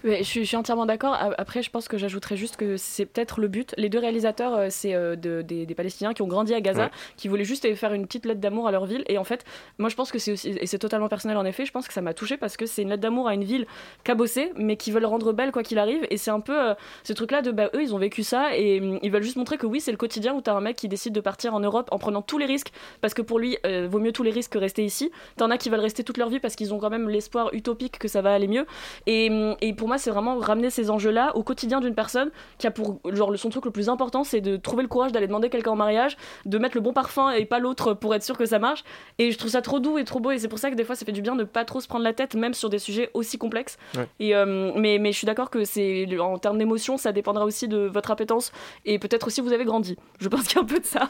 [0.03, 1.15] Je, suis, je suis entièrement d'accord.
[1.37, 3.73] Après, je pense que j'ajouterais juste que c'est peut-être le but.
[3.77, 6.85] Les deux réalisateurs, euh, c'est euh, de- des, des Palestiniens qui ont grandi à Gaza,
[6.85, 6.89] Ouais.
[7.17, 9.03] qui voulaient juste faire une petite lettre d'amour à leur ville.
[9.07, 9.45] Et en fait,
[9.77, 11.93] moi, je pense que c'est aussi, et c'est totalement personnel en effet, je pense que
[11.93, 13.67] ça m'a touché parce que c'est une lettre d'amour à une ville
[14.03, 16.05] cabossée, mais qui veulent rendre belle quoi qu'il arrive.
[16.09, 18.79] Et c'est un peu euh, ce truc-là de, bah, eux, ils ont vécu ça et
[18.81, 20.87] hum, ils veulent juste montrer que oui, c'est le quotidien où t'as un mec qui
[20.87, 23.87] décide de partir en Europe en prenant tous les risques parce que pour lui, euh,
[23.89, 25.11] vaut mieux tous les risques que rester ici.
[25.37, 27.99] T'en as qui veulent rester toute leur vie parce qu'ils ont quand même l'espoir utopique
[27.99, 28.65] que ça va aller mieux.
[29.05, 32.65] Et, hum, et pour moi, c'est vraiment ramener ces enjeux-là au quotidien d'une personne qui
[32.65, 35.27] a pour genre le- son truc le plus important, c'est de trouver le courage d'aller
[35.27, 38.37] demander quelqu'un en mariage, de mettre le bon parfum et pas l'autre pour être sûr
[38.37, 38.85] que ça marche.
[39.19, 40.31] Et je trouve ça trop doux et trop beau.
[40.31, 41.89] Et c'est pour ça que des fois, ça fait du bien de pas trop se
[41.89, 43.77] prendre la tête, même sur des sujets aussi complexes.
[43.97, 44.07] Ouais.
[44.21, 47.67] Et euh, mais, mais je suis d'accord que c'est en termes d'émotion, ça dépendra aussi
[47.67, 48.53] de votre appétence
[48.85, 49.97] et peut-être aussi vous avez grandi.
[50.21, 51.09] Je pense qu'il y a un peu de ça.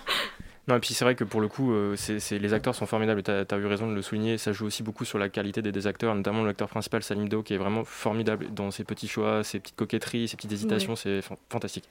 [0.68, 2.86] Non, et puis c'est vrai que pour le coup, euh, c'est, c'est- les acteurs sont
[2.86, 3.24] formidables.
[3.24, 4.38] Tu as, eu raison de le souligner.
[4.38, 7.42] Ça joue aussi beaucoup sur la qualité des, des acteurs, notamment l'acteur principal, Salim Do,
[7.42, 10.92] qui est vraiment formidable dans ses petits choix, ses petites coquetteries, ses petites hésitations.
[10.94, 11.00] Oui.
[11.02, 11.86] C'est fan- fantastique.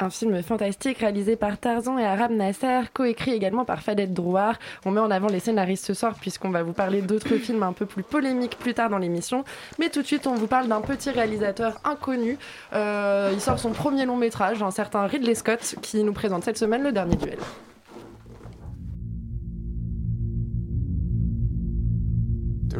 [0.00, 4.58] Un film fantastique réalisé par Tarzan et Aram Nasser, coécrit également par Fadette Drouard.
[4.84, 7.72] On met en avant les scénaristes ce soir puisqu'on va vous parler d'autres films un
[7.72, 9.44] peu plus polémiques plus tard dans l'émission.
[9.78, 12.36] Mais tout de suite, on vous parle d'un petit réalisateur inconnu.
[12.72, 16.58] Euh, il sort son premier long métrage, un certain Ridley Scott, qui nous présente cette
[16.58, 17.38] semaine le dernier duel.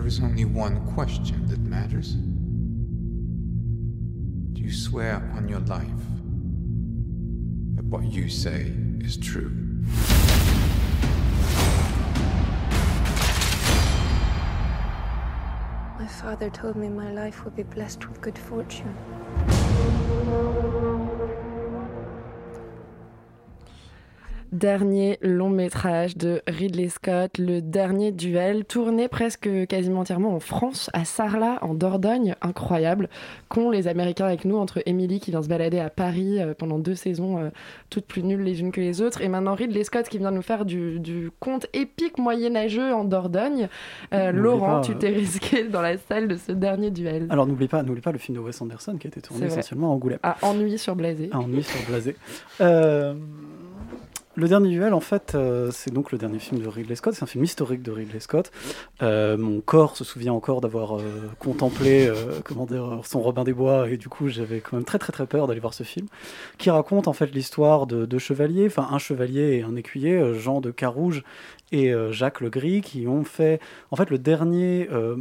[0.08, 2.12] Is only one question that matters.
[4.54, 6.02] Do you swear on your life
[7.74, 9.50] that what you say is true?
[15.98, 18.96] My father told me my life would be blessed with good fortune.
[24.52, 30.88] Dernier long métrage de Ridley Scott, le dernier duel, tourné presque quasiment entièrement en France,
[30.94, 33.10] à Sarlat, en Dordogne, incroyable,
[33.50, 36.78] qu'ont les Américains avec nous, entre Emily qui vient se balader à Paris euh, pendant
[36.78, 37.50] deux saisons, euh,
[37.90, 40.40] toutes plus nulles les unes que les autres, et maintenant Ridley Scott qui vient nous
[40.40, 43.68] faire du, du conte épique moyenâgeux en Dordogne.
[44.14, 47.26] Euh, Laurent, pas, tu t'es risqué dans la salle de ce dernier duel.
[47.28, 49.90] Alors n'oublie pas, n'oublie pas le film de Wes Anderson qui a été tourné essentiellement
[49.90, 50.20] à Angoulême.
[50.22, 51.28] À Ennui sur Blasé.
[51.32, 52.16] À Ennui sur Blasé.
[52.62, 53.12] Euh,
[54.38, 57.14] le dernier duel, en fait, euh, c'est donc le dernier film de Ridley Scott.
[57.14, 58.52] C'est un film historique de Ridley Scott.
[59.02, 61.02] Euh, mon corps se souvient encore d'avoir euh,
[61.40, 62.08] contemplé,
[62.44, 65.26] comment dire, son Robin des Bois, et du coup, j'avais quand même très très très
[65.26, 66.06] peur d'aller voir ce film,
[66.56, 70.60] qui raconte en fait l'histoire de deux chevaliers, enfin un chevalier et un écuyer, Jean
[70.60, 71.24] de Carouge
[71.72, 75.16] et euh, Jacques le Gris, qui ont fait en fait le dernier euh,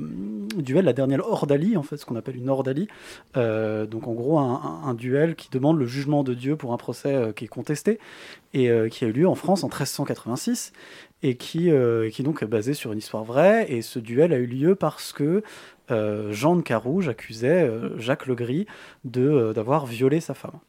[0.55, 2.87] duel, la dernière ordalie, en fait, ce qu'on appelle une ordalie.
[3.35, 7.33] Euh, donc en gros, un, duel qui demande le jugement de Dieu pour un procès
[7.35, 7.99] qui est contesté
[8.53, 10.73] et qui a eu lieu en France en 1386
[11.21, 11.69] et qui,
[12.11, 13.71] qui donc est basé sur une histoire vraie.
[13.71, 15.43] Et ce duel a eu lieu parce que
[15.89, 18.65] Jean de Carouge accusait Jacques le Gris
[19.05, 20.59] de, euh, d'avoir violé sa femme.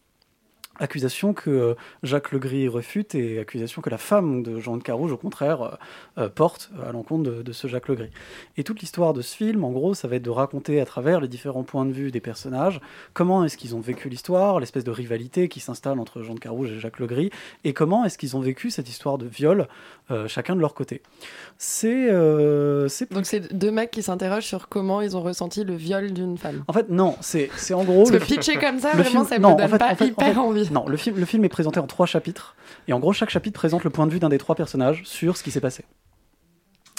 [0.79, 5.13] Accusation que euh, Jacques Legris refute et accusation que la femme de Jean de Carouge,
[5.13, 5.71] au contraire, euh,
[6.19, 8.11] euh, porte à l'encontre de, de ce Jacques Legris.
[8.57, 11.21] Et toute l'histoire de ce film, en gros, ça va être de raconter à travers
[11.21, 12.81] les différents points de vue des personnages
[13.15, 16.71] comment est-ce qu'ils ont vécu l'histoire, l'espèce de rivalité qui s'installe entre Jean de Carouge
[16.73, 17.31] et Jacques Legris,
[17.65, 19.67] et comment est-ce qu'ils ont vécu cette histoire de viol,
[20.11, 21.03] euh, chacun de leur côté.
[21.59, 26.13] C'est euh, Donc c'est deux mecs qui s'interrogent sur comment ils ont ressenti le viol
[26.13, 26.63] d'une femme.
[26.69, 28.03] En fait, non, c'est en gros.
[28.03, 29.69] Parce le que fi- pitcher comme ça, le vraiment, film- ça me non, donne en
[29.69, 30.68] fait- pas en fait- en hyper fait- envie.
[30.71, 32.57] Non, le film, est présenté en trois chapitres.
[32.87, 35.37] Et en gros, chaque chapitre présente le point de vue d'un des trois personnages sur
[35.37, 35.85] ce qui s'est passé.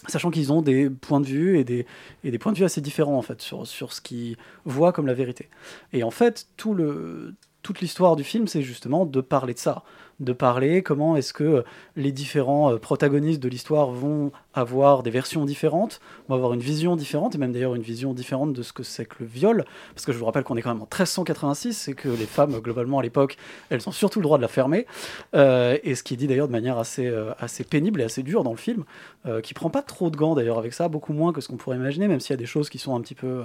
[0.07, 1.85] Sachant qu'ils ont des points de vue et des,
[2.23, 5.07] et des points de vue assez différents, en fait, sur, sur ce qu'ils voient comme
[5.07, 5.49] la vérité.
[5.93, 7.35] Et en fait, tout le,
[7.69, 9.83] toute l'histoire du film, c'est justement de parler de ça.
[10.19, 11.63] De parler comment est-ce que
[11.95, 16.95] les différents euh, protagonistes de l'histoire vont avoir des versions différentes, vont avoir une vision
[16.95, 19.65] différente, et même d'ailleurs une vision différente de ce que c'est que le viol.
[19.93, 22.59] Parce que je vous rappelle qu'on est quand même en 1386, et que les femmes,
[22.59, 23.37] globalement, à l'époque,
[23.69, 24.87] elles ont surtout le droit de la fermer.
[25.35, 28.23] Euh, et ce qui est dit d'ailleurs de manière assez, euh, assez pénible et assez
[28.23, 28.85] dure dans le film,
[29.27, 31.57] euh, qui prend pas trop de gants d'ailleurs avec ça, beaucoup moins que ce qu'on
[31.57, 33.43] pourrait imaginer, même s'il y a des choses qui sont un petit peu, euh,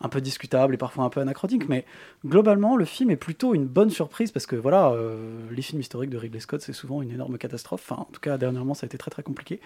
[0.00, 1.68] un peu discutables et parfois un peu anachroniques.
[1.68, 1.84] Mais
[2.26, 6.10] globalement, le film est plutôt une bonne surprise parce que voilà, euh, les films historiques
[6.10, 7.90] de Ridley Scott, c'est souvent une énorme catastrophe.
[7.90, 9.60] Enfin, en tout cas, dernièrement, ça a été très très compliqué.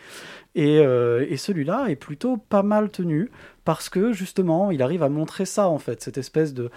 [0.54, 3.30] Et, euh, et celui-là est plutôt pas mal tenu
[3.64, 6.70] parce que justement, il arrive à montrer ça en fait, cette espèce de,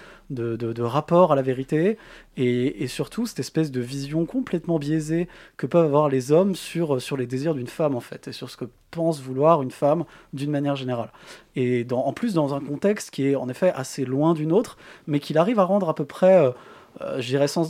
[0.82, 1.98] rapport à la vérité
[2.38, 7.28] et, surtout cette espèce de vision complètement biaisée que peuvent avoir les hommes sur, les
[7.28, 10.76] désirs d'une femme en fait et sur ce que pense vouloir une femme d'une manière
[10.76, 11.12] générale.
[11.56, 15.20] Et en plus dans un contexte qui est en effet assez loin d'une autre, mais
[15.20, 16.38] qu'il arrive à rendre à peu près...
[16.38, 16.52] euh,
[17.02, 17.64] euh, je dirais sans,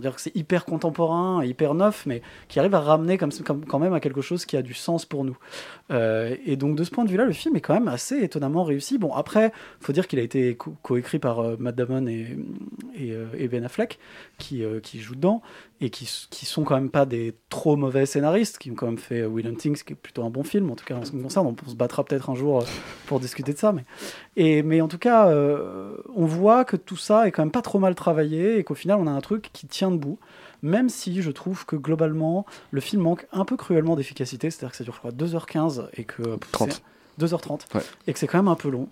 [0.00, 4.00] dire que c'est hyper contemporain, hyper neuf, mais qui arrive à ramener quand même à
[4.00, 5.36] quelque chose qui a du sens pour nous.
[5.90, 8.64] Euh, et donc de ce point de vue-là, le film est quand même assez étonnamment
[8.64, 8.98] réussi.
[8.98, 12.28] Bon, après, faut dire qu'il a été co- coécrit par euh, Matt Damon et,
[13.00, 13.98] euh, Ben Affleck,
[14.38, 15.42] qui, euh, qui jouent dedans,
[15.80, 18.98] et qui, qui sont quand même pas des trop mauvais scénaristes, qui ont quand même
[18.98, 21.10] fait euh, Will Hunting, qui est plutôt un bon film, en tout cas en ce
[21.10, 21.46] qui me concerne.
[21.46, 22.64] On se battra peut-être un jour euh,
[23.06, 27.28] pour discuter de ça, mais, mais en tout cas, euh, on voit que tout ça
[27.28, 29.66] est quand même pas trop mal travaillé, et qu'au final, on a un truc qui
[29.66, 30.18] tient debout.
[30.62, 34.76] Même si je trouve que globalement, le film manque un peu cruellement d'efficacité, c'est-à-dire que
[34.76, 36.22] ça dure, je crois, 2h15 et que.
[36.22, 36.82] pff, 30.
[37.18, 37.80] C'est- 2h30 Ouais.
[38.06, 38.88] et que c'est quand même un peu long.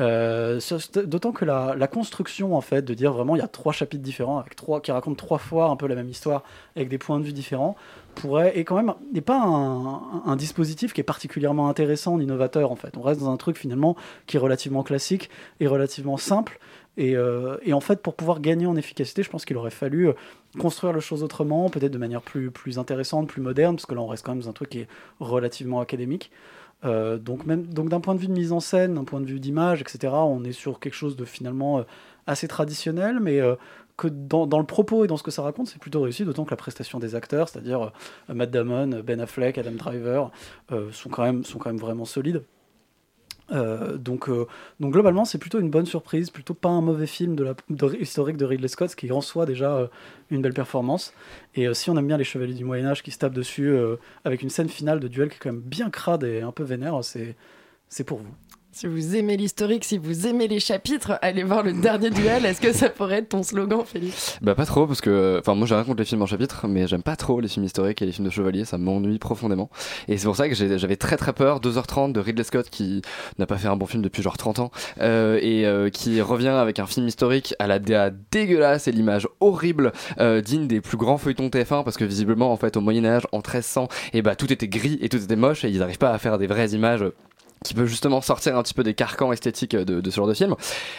[0.00, 0.60] Euh,
[1.06, 4.02] D'autant que la, la construction, en fait, de dire vraiment il y a trois chapitres
[4.02, 6.42] différents avec trois, qui racontent trois fois un peu la même histoire
[6.74, 7.76] avec des points de vue différents,
[8.14, 12.72] pourrait, et quand même, n'est pas un, un dispositif qui est particulièrement intéressant, ni novateur,
[12.72, 12.96] en fait.
[12.96, 15.28] On reste dans un truc finalement qui est relativement classique
[15.60, 16.58] et relativement simple.
[16.98, 20.08] Et, euh, et en fait, pour pouvoir gagner en efficacité, je pense qu'il aurait fallu
[20.08, 20.12] euh,
[20.58, 24.00] construire les choses autrement, peut-être de manière plus, plus intéressante, plus moderne, parce que là,
[24.00, 24.88] on reste quand même dans un truc qui est
[25.20, 26.30] relativement académique.
[26.84, 29.40] Euh, donc, même d'un point de vue de mise en scène, d'un point de vue
[29.40, 31.82] d'image, etc., on est sur quelque chose de finalement euh,
[32.26, 33.54] assez traditionnel, mais euh,
[33.96, 36.50] que dans, le propos et dans ce que ça raconte, c'est plutôt réussi, d'autant que
[36.50, 37.92] la prestation des acteurs, c'est-à-dire
[38.28, 40.30] Matt Damon, Ben Affleck, Adam Driver,
[40.92, 42.42] sont, quand même, sont quand même vraiment solides.
[43.52, 44.46] Euh, donc, euh,
[44.80, 47.96] donc globalement, c'est plutôt une bonne surprise, plutôt pas un mauvais film de la, de-
[48.00, 49.86] historique de Ridley Scott, ce qui en soi déjà euh,
[50.30, 51.12] une belle performance.
[51.54, 53.74] Et si on aime bien les chevaliers du Moyen Âge qui se tapent dessus,
[54.24, 56.64] avec une scène finale de duel qui est quand même bien crade et un peu
[56.64, 58.34] vénère, c'est pour vous.
[58.76, 62.44] Si vous aimez l'historique, si vous aimez les chapitres, allez voir le dernier duel.
[62.44, 64.36] Est-ce que ça pourrait être ton slogan, Félix?
[64.42, 66.86] Bah pas trop parce que enfin moi j'ai rien contre les films en chapitre mais
[66.86, 68.66] j'aime pas trop les films historiques et les films de chevaliers.
[68.66, 69.70] Ça m'ennuie profondément.
[70.08, 73.00] Et c'est pour ça que j'avais très très peur 2h30 de Ridley Scott qui
[73.38, 76.48] n'a pas fait un bon film depuis genre 30 ans euh, et euh, qui revient
[76.48, 80.98] avec un film historique à la DA dégueulasse et l'image horrible euh, digne des plus
[80.98, 84.52] grands feuilletons TF1 parce que visiblement en fait au Moyen-Âge en 1300 et bah tout
[84.52, 87.06] était gris et tout était moche et ils n'arrivent pas à faire des vraies images
[87.68, 90.34] qui peut justement sortir un petit peu des carcans esthétiques de, de ce genre de
[90.34, 90.54] film.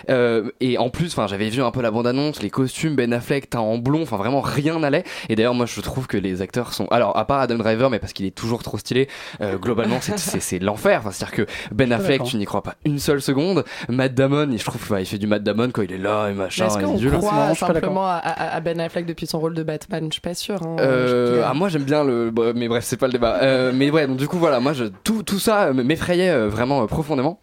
[0.10, 3.50] Euh, et en plus, enfin, j'avais vu un peu la bande-annonce, les costumes, Ben Affleck
[3.50, 5.04] teint en blond, enfin vraiment rien n'allait.
[5.30, 8.00] Et d'ailleurs, moi, je trouve que les acteurs sont, alors à part Adam Driver, mais
[8.00, 9.08] parce qu'il est toujours trop stylé,
[9.42, 11.00] euh, globalement, c'est- c'est c'est l'enfer.
[11.02, 13.64] Enfin, c'est-à-dire que Ben Affleck, tu n'y crois pas une seule seconde.
[13.90, 16.34] Matt Damon, et je trouve qu'il fait du Matt Damon quand il est là et
[16.34, 16.66] machin.
[16.68, 20.06] Est-ce qu'on croit simplement à, à- à Ben Affleck depuis son rôle de Batman?
[20.08, 20.62] Je suis pas sûre.
[20.64, 20.76] hein.
[20.80, 23.90] Euh, ah, moi j'aime bien le bah, mais bref c'est pas le débat Euh, mais
[23.90, 27.40] ouais donc du coup voilà moi je, tout, tout ça m'effrayait euh, vraiment euh, profondément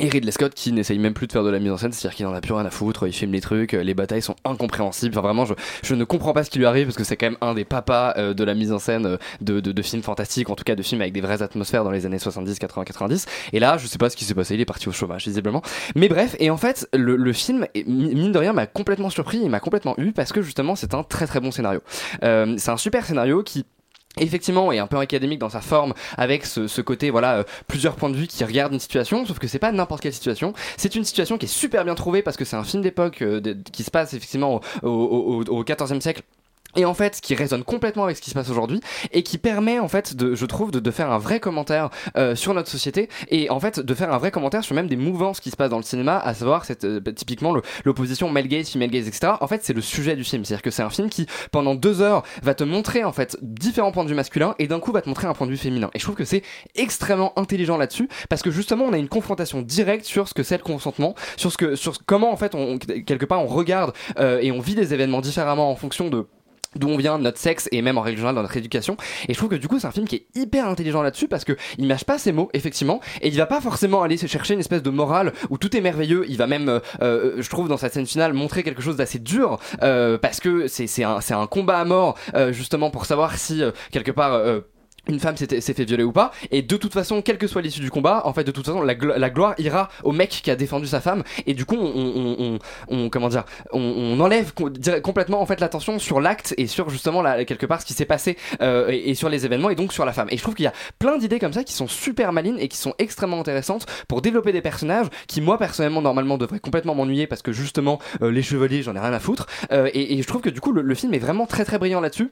[0.00, 2.16] et Ridley Scott qui n'essaye même plus de faire de la mise en scène, c'est-à-dire
[2.16, 4.34] qu'il en a plus rien à foutre, il filme les trucs, euh, les batailles sont
[4.44, 5.16] incompréhensibles.
[5.16, 7.38] Enfin vraiment, je, ne comprends pas ce qui lui arrive parce que c'est quand même
[7.40, 10.74] un des papas euh, de la mise en scène de, films fantastiques, en tout cas
[10.74, 13.26] de films avec des vraies atmosphères dans les années 70, 80, 90.
[13.52, 15.62] Et là, je sais pas ce qui s'est passé, il est parti au chômage visiblement.
[15.94, 19.60] Mais bref, et en fait, le, film, mine de rien, m'a complètement surpris, il m'a
[19.60, 21.82] complètement eu parce que justement, c'est un très très bon scénario.
[22.20, 23.64] C'est un super scénario qui
[24.18, 28.10] Effectivement, est un peu académique dans sa forme, avec ce, côté voilà euh, plusieurs points
[28.10, 30.52] de vue qui regardent une situation, sauf que c'est pas n'importe quelle situation.
[30.76, 33.40] C'est une situation qui est super bien trouvée parce que c'est un film d'époque euh,
[33.72, 36.22] qui se passe effectivement au, au 14e siècle.
[36.76, 38.80] Et en fait, qui résonne complètement avec ce qui se passe aujourd'hui
[39.12, 42.34] et qui permet en fait, de, je trouve, de, de faire un vrai commentaire euh,
[42.34, 45.40] sur notre société et en fait de faire un vrai commentaire sur même des mouvances
[45.40, 48.68] qui se passent dans le cinéma, à savoir cette, euh, typiquement le- l'opposition male gaze,
[48.70, 49.34] female gaze, etc.
[49.40, 52.00] En fait, c'est le sujet du film, c'est-à-dire que c'est un film qui pendant deux
[52.00, 55.02] heures va te montrer en fait différents points de vue masculins et d'un coup va
[55.02, 55.90] te montrer un point de vue féminin.
[55.94, 56.42] Et je trouve que c'est
[56.74, 60.56] extrêmement intelligent là-dessus parce que justement on a une confrontation directe sur ce que c'est
[60.56, 64.38] le consentement, sur ce que, sur comment en fait on quelque part on regarde euh,
[64.40, 66.26] et on vit des événements différemment en fonction de
[66.76, 68.96] d'où on vient, notre sexe et même en règle générale dans notre éducation.
[69.28, 71.44] Et je trouve que du coup c'est un film qui est hyper intelligent là-dessus parce
[71.44, 74.54] que il mâche pas ses mots effectivement et il va pas forcément aller se chercher
[74.54, 76.24] une espèce de morale où tout est merveilleux.
[76.28, 79.18] Il va même, euh, euh, je trouve dans cette scène finale montrer quelque chose d'assez
[79.18, 83.62] dur euh, parce que c'est un un combat à mort euh, justement pour savoir si
[83.62, 84.60] euh, quelque part euh,
[85.08, 87.80] une femme s'est fait violer ou pas et de toute façon quelle que soit l'issue
[87.80, 90.50] du combat en fait de toute façon la, glo- la gloire ira au mec qui
[90.50, 94.52] a défendu sa femme et du coup on, on, on, on- comment dire on, enlève
[95.02, 98.04] complètement en fait l'attention sur l'acte et sur justement la, quelque part ce qui s'est
[98.04, 100.28] passé euh, et, sur les événements et donc sur la femme.
[100.30, 102.68] Et je trouve qu'il y a plein d'idées comme ça qui sont super malines et
[102.68, 107.26] qui sont extrêmement intéressantes pour développer des personnages qui moi personnellement normalement devraient complètement m'ennuyer
[107.26, 110.26] parce que justement euh, les chevaliers j'en ai rien à foutre Euh, et, et je
[110.28, 112.30] trouve que du coup le film est vraiment très très brillant là-dessus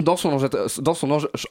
[0.00, 0.36] dans son,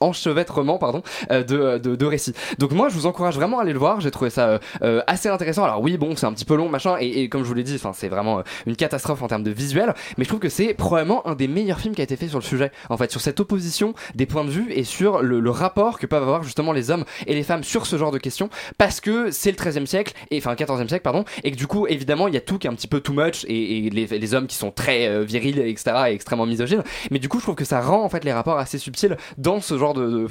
[0.02, 1.02] enchevêtrement pardon,
[1.32, 1.44] euh,
[1.80, 2.34] de, de récits.
[2.60, 5.02] Donc moi je vous encourage vraiment à aller le voir, j'ai trouvé ça euh, euh,
[5.08, 5.64] assez intéressant.
[5.64, 7.80] Alors oui bon c'est un petit peu long machin et, comme je vous l'ai dit
[7.94, 11.26] c'est vraiment euh, une catastrophe en termes de visuel mais je trouve que c'est probablement
[11.28, 13.40] un des meilleurs films qui a été fait sur le sujet en fait sur cette
[13.40, 17.06] opposition des points de vue et sur le, rapport que peuvent avoir justement les hommes
[17.28, 20.40] et les femmes sur ce genre de questions parce que c'est le 13e siècle et
[20.40, 22.70] enfin 14e siècle pardon et que du coup évidemment il y a tout qui est
[22.72, 25.96] un petit peu too much et, les, les hommes qui sont très euh, virils etc
[26.08, 28.58] et extrêmement misogynes mais du coup je trouve que ça rend en fait les rapports
[28.58, 30.28] assez subtils dans ce genre de de-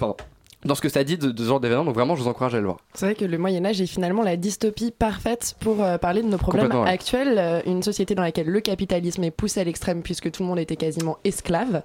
[0.64, 2.54] dans ce que ça dit de, de ce genre d'événement donc vraiment je vous encourage
[2.54, 5.82] à le voir C'est vrai que le Moyen Âge est finalement la dystopie parfaite pour
[5.82, 6.88] euh, parler de nos problèmes ouais.
[6.88, 7.36] actuels.
[7.38, 10.58] Euh, une société dans laquelle le capitalisme est poussé à l'extrême puisque tout le monde
[10.58, 11.82] était quasiment esclave.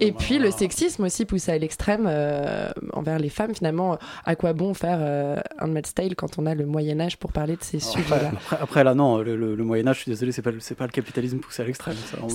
[0.00, 3.54] Et puis le sexisme aussi poussé à l'extrême euh, envers les femmes.
[3.54, 7.16] Finalement, à quoi bon faire euh, un Handmaid's Tale quand on a le Moyen Âge
[7.18, 8.30] pour parler de ces sujets-là?
[8.32, 10.90] après, après, là, non, le, le- le Moyen-Âge, je suis désolé, c'est pas, pas le
[10.92, 11.96] capitalisme poussé à l'extrême.
[12.22, 12.26] on-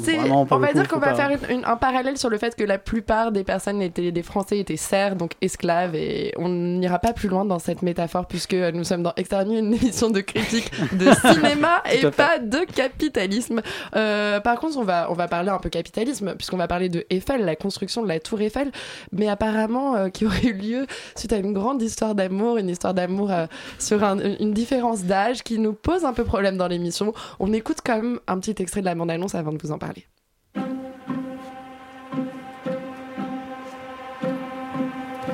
[0.44, 2.64] va coup, dire qu'on va pas- faire une- une- un parallèle sur le fait que
[2.64, 7.14] la plupart des personnes étaient des Français étaient serfs, donc esclaves, et on n'ira pas
[7.14, 11.12] plus loin dans cette métaphore puisque nous sommes dans Externu, une émission de critique de
[11.34, 13.62] cinéma et pas de capitalisme.
[13.96, 17.06] Euh, par contre, on va on va parler un peu capitalisme puisqu'on va parler de
[17.10, 18.72] Eiffel, la construction de la Tour Eiffel,
[19.12, 22.94] mais apparemment euh, qui aurait eu lieu suite à une grande histoire d'amour, une histoire
[22.94, 23.46] d'amour euh,
[23.80, 27.14] sur un- une différence d'âge qui nous pose un peu problème dans l'émission.
[27.40, 30.06] On écoute quand même un petit extrait de la bande-annonce avant de vous en parler.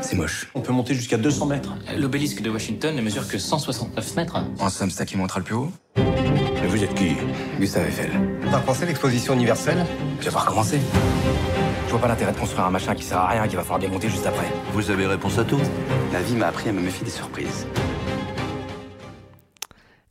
[0.10, 0.48] C'est moche.
[0.56, 1.76] On peut monter jusqu'à 200 mètres.
[1.98, 4.38] L'obélisque de Washington ne mesure que 169 mètres.
[4.58, 5.70] En somme, c'est ça qui montera le plus haut.
[5.98, 7.18] Mais vous êtes qui
[7.60, 8.12] Gustave Eiffel?
[8.50, 9.86] T'as pensé l'exposition universelle?
[10.22, 10.80] Je vais voir commencer.
[11.88, 13.64] Je vois pas l'intérêt de construire un machin qui sert à rien et qui va
[13.64, 14.48] falloir démonter juste après.
[14.72, 15.60] Vous avez réponse à tout.
[16.14, 17.68] La vie m'a appris à me méfier des surprises.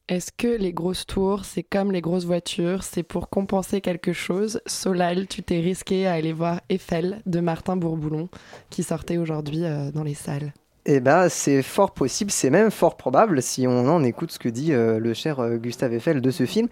[0.08, 4.60] Est-ce que les grosses tours, c'est comme les grosses voitures, c'est pour compenser quelque chose?
[4.64, 8.28] Solal, tu t'es risqué à aller voir Eiffel de Martin Bourboulon,
[8.70, 10.52] qui sortait aujourd'hui euh, dans les salles.
[10.88, 14.48] Eh ben, c'est fort possible, c'est même fort probable si on en écoute ce que
[14.48, 16.68] dit euh, le cher euh, Gustave Eiffel de ce film.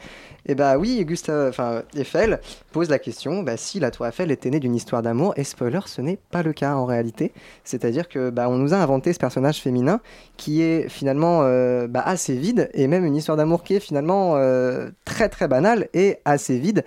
[0.47, 2.39] Eh ben oui, Gustave, Eiffel
[2.71, 5.35] pose la question bah, si la Tour Eiffel était née d'une histoire d'amour.
[5.37, 7.33] Et spoiler, ce n'est pas le cas en réalité.
[7.65, 10.01] C'est-à-dire que bah, on nous a inventé ce personnage féminin
[10.37, 14.37] qui est finalement euh, bah, assez vide et même une histoire d'amour qui est finalement
[15.05, 16.85] très très banale et assez vide.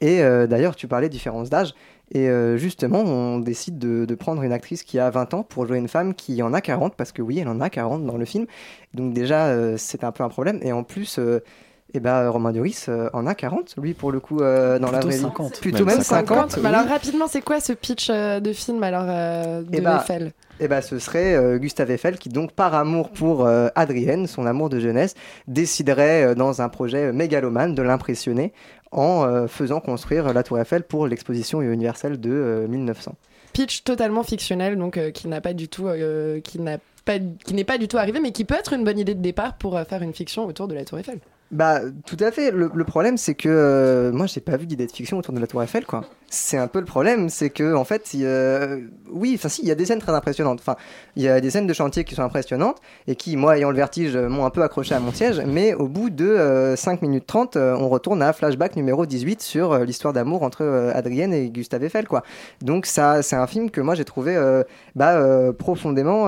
[0.00, 1.72] Et d'ailleurs, tu parlais de différence d'âge.
[2.12, 5.66] Et euh, justement, on décide de, de prendre une actrice qui a 20 ans pour
[5.66, 8.16] jouer une femme qui en a 40, parce que oui, elle en a 40 dans
[8.16, 8.46] le film.
[8.94, 10.60] Donc déjà, euh, c'est un peu un problème.
[10.62, 11.40] Et en plus, euh,
[11.94, 14.98] eh ben, Romain Duris euh, en a 40, lui, pour le coup, euh, dans la
[14.98, 15.22] Plutôt vraie vie.
[15.22, 15.60] 50.
[15.60, 16.56] Plutôt même, 50.
[16.58, 16.74] Mais oui.
[16.74, 20.32] alors rapidement, c'est quoi ce pitch euh, de film alors euh, de Eh bah, Eiffel?
[20.58, 24.46] Eh ben, ce serait euh, Gustave Eiffel qui, donc, par amour pour euh, Adrienne, son
[24.46, 25.14] amour de jeunesse,
[25.48, 28.52] déciderait euh, dans un projet mégalomane de l'impressionner
[28.96, 33.14] en euh, faisant construire la Tour Eiffel pour l'exposition universelle de euh, 1900.
[33.52, 37.54] Pitch totalement fictionnel, donc euh, qui n'a pas du tout, euh, qui n'a pas, qui
[37.54, 39.76] n'est pas du tout arrivé, mais qui peut être une bonne idée de départ pour
[39.76, 41.20] euh, faire une fiction autour de la Tour Eiffel.
[41.52, 42.50] Bah, tout à fait.
[42.50, 45.38] Le, le problème, c'est que euh, moi, j'ai pas vu d'idée de fiction autour de
[45.38, 46.04] la Tour Eiffel, quoi.
[46.28, 48.80] C'est un peu le problème, c'est que en fait, euh,
[49.12, 50.58] oui, enfin si, il y a des scènes très impressionnantes.
[50.60, 50.74] Enfin,
[51.14, 53.76] il y a des scènes de chantier qui sont impressionnantes et qui, moi, ayant le
[53.76, 55.40] vertige, euh, m'ont un peu accroché à mon siège.
[55.46, 59.40] Mais au bout de euh, 5 minutes 30, euh, on retourne à flashback numéro 18
[59.40, 62.24] sur l'histoire d'amour entre Adrienne et Gustave Eiffel, quoi.
[62.60, 64.36] Donc ça, c'est un film que moi j'ai trouvé
[64.94, 66.26] bah, profondément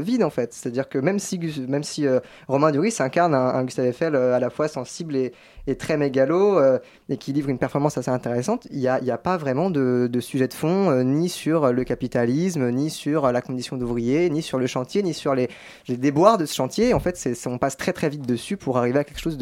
[0.00, 0.52] vide en fait.
[0.52, 2.06] C'est-à-dire que même si, même si
[2.48, 5.32] Romain Duris incarne un, un Gustave Eiffel à la fois sensible et,
[5.66, 9.18] et très mégalo euh, et qui livre une performance assez intéressante, il n'y a, a
[9.18, 13.42] pas vraiment de, de sujet de fond euh, ni sur le capitalisme, ni sur la
[13.42, 15.48] condition d'ouvrier, ni sur le chantier, ni sur les,
[15.88, 16.94] les déboires de ce chantier.
[16.94, 19.38] En fait, c'est, on passe très très vite dessus pour arriver à quelque chose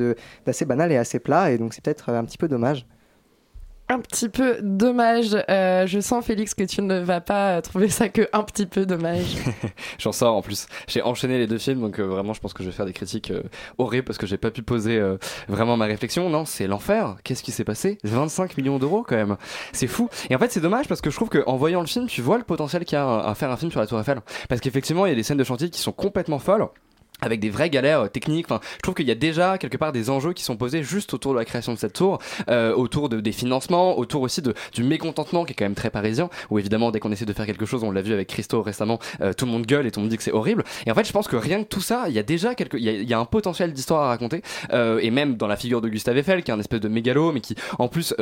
[0.47, 2.87] d'assez banal et assez plat et donc c'est peut-être un petit peu dommage.
[3.91, 5.35] Un petit peu dommage.
[5.49, 8.67] euh, je sens, Félix, que tu ne vas pas euh, trouver ça que un petit
[8.67, 9.37] peu dommage.
[9.99, 10.67] J'en sors en plus.
[10.87, 12.93] J'ai enchaîné les deux films, donc euh, vraiment, je pense que je vais faire des
[12.93, 13.43] critiques euh,
[13.79, 15.17] horribles parce que j'ai pas pu poser euh,
[15.49, 16.29] vraiment ma réflexion.
[16.29, 17.17] Non, c'est l'enfer.
[17.25, 17.97] Qu'est-ce qui s'est passé?
[18.05, 19.37] 25 millions d'euros quand même.
[19.73, 20.11] C'est fou.
[20.29, 22.37] Et en fait, c'est dommage parce que je trouve qu'en voyant le film, tu vois
[22.37, 24.21] le potentiel qu'il y a à, à faire un film sur la Tour Eiffel.
[24.51, 26.67] Parce qu'effectivement, il y a des scènes de chantier qui sont complètement folles
[27.21, 28.47] avec des vraies galères euh, techniques.
[28.47, 31.15] Enfin, je trouve qu'il y a déjà quelque part des enjeux qui sont posés juste
[31.15, 34.55] autour de la création de cette tour, euh, autour de, des financements, autour aussi de,
[34.73, 36.29] du mécontentement qui est quand même très parisien.
[36.51, 38.99] Où évidemment, dès qu'on essaie de faire quelque chose, on l'a vu avec Christo récemment,
[39.21, 40.65] euh, tout le monde gueule et tout le monde dit que c'est horrible.
[40.87, 42.77] Et en fait, je pense que rien que tout ça, il y a déjà quelque,
[42.77, 44.43] il y a, un potentiel d'histoire à raconter.
[44.73, 47.41] Et même dans la figure de Gustave Eiffel, qui est un espèce de mégalo, mais
[47.41, 48.15] qui en plus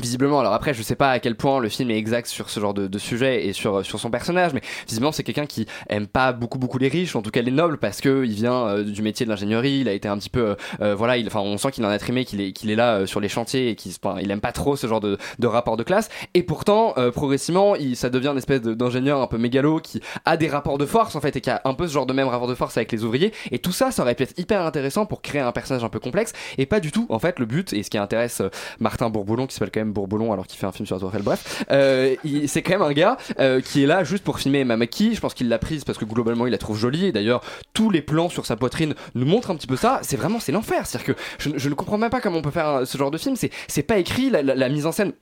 [0.00, 2.60] Visiblement, alors après, je sais pas à quel point le film est exact sur ce
[2.60, 6.06] genre de, de sujet et sur, sur son personnage, mais visiblement, c'est quelqu'un qui aime
[6.06, 8.84] pas beaucoup, beaucoup les riches, en tout cas les nobles, parce que il vient euh,
[8.84, 11.40] du métier de l'ingénierie, il a été un petit peu, euh, euh, voilà, il, enfin,
[11.40, 13.70] on sent qu'il en a trimé, qu'il est, qu'il est là euh, sur les chantiers
[13.70, 16.08] et qu'il enfin, il aime pas trop ce genre de, de rapport de classe.
[16.34, 20.36] Et pourtant, euh, progressivement, il, ça devient une espèce d'ingénieur un peu mégalo qui a
[20.36, 22.28] des rapports de force, en fait, et qui a un peu ce genre de même
[22.28, 23.32] rapport de force avec les ouvriers.
[23.50, 25.98] Et tout ça, ça aurait pu être hyper intéressant pour créer un personnage un peu
[25.98, 27.06] complexe, et pas du tout.
[27.08, 29.87] En fait, le but, et ce qui intéresse euh, Martin Bourboulon, qui s'appelle quand même
[29.92, 32.14] Bourboulon alors qu'il fait un film sur la Tour Eiffel, bref, euh,
[32.46, 35.14] c'est quand même un gars euh, qui est là juste pour filmer Mamaki.
[35.14, 37.06] Je pense qu'il l'a prise parce que globalement il la trouve jolie.
[37.06, 37.42] Et d'ailleurs,
[37.74, 40.00] tous les plans sur sa poitrine nous montrent un petit peu ça.
[40.02, 40.86] C'est vraiment, c'est l'enfer.
[40.86, 43.18] C'est-à-dire que je, ne comprends même pas comment on peut faire euh, ce genre de
[43.18, 43.36] film.
[43.36, 45.12] C'est, pas écrit, la mise en scène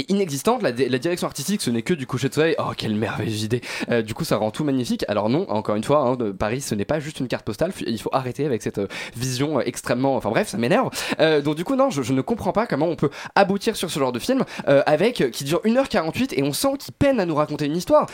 [0.00, 2.94] est inexistante, la, la direction artistique ce n'est que du coucher de soleil, oh quelle
[2.94, 6.16] merveilleuse idée, Euh, du coup ça rend tout magnifique, alors non, encore une fois, hein,
[6.38, 9.58] Paris ce n'est pas juste une carte postale, il faut arrêter avec cette euh, vision
[9.58, 12.52] euh, extrêmement, enfin bref ça m'énerve, Euh, donc du coup non, je, je ne comprends
[12.52, 16.42] pas comment on peut aboutir sur ce genre de film avec, qui dure 1h48 et
[16.42, 18.06] on sent qu'il peine à nous raconter une histoire,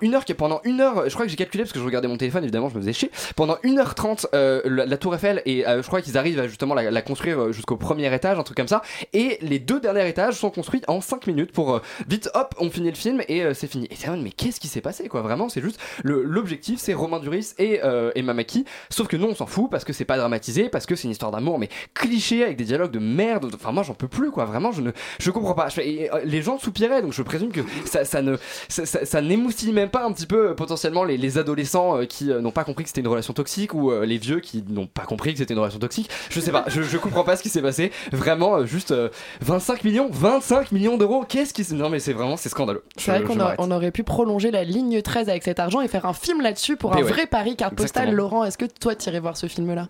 [0.00, 2.08] une heure qui pendant une heure, je crois que j'ai calculé parce que je regardais
[2.08, 5.64] mon téléphone évidemment, je me faisais chier, pendant 1h30 euh, la, la tour Eiffel et
[5.66, 8.68] je crois qu'ils arrivent à justement la, la construire jusqu'au premier étage, un truc comme
[8.68, 12.54] ça, et les deux derniers étages sont construits en 5 minutes pour euh, vite hop
[12.58, 13.86] on finit le film et euh, c'est fini.
[13.90, 15.22] Et c'est mais qu'est-ce qui s'est passé quoi?
[15.22, 19.34] Vraiment c'est juste l'objectif c'est Romain Duris et, euh, et Mamaki sauf que nous on
[19.34, 22.44] s'en fout parce que c'est pas dramatisé parce que c'est une histoire d'amour mais cliché
[22.44, 23.50] avec des dialogues de merde.
[23.54, 24.44] Enfin moi j'en peux plus quoi.
[24.44, 25.68] Vraiment je ne je comprends pas.
[25.78, 28.36] Euh, les gens soupiraient donc je présume que ça, ne
[28.68, 32.40] ça, n'émoustille même pas un petit peu euh, potentiellement les, les adolescents euh, qui euh,
[32.40, 35.04] n'ont pas compris que c'était une relation toxique ou euh, les vieux qui n'ont pas
[35.04, 36.10] compris que c'était une relation toxique.
[36.30, 36.64] Je sais pas.
[36.68, 37.92] Je, je comprends pas ce qui s'est passé.
[38.12, 39.08] Vraiment euh, juste euh,
[39.40, 43.10] 25 millions 25 millions d'euros qu'est-ce qui s'est- non mais c'est vraiment c'est scandaleux C'est
[43.18, 43.22] vrai
[43.56, 46.76] qu'on aurait pu prolonger la ligne 13 avec cet argent et faire un film là-dessus
[46.76, 47.10] pour Mais un ouais.
[47.10, 48.12] vrai pari carte postale.
[48.12, 49.88] Laurent, est-ce que toi t'irais voir ce film-là?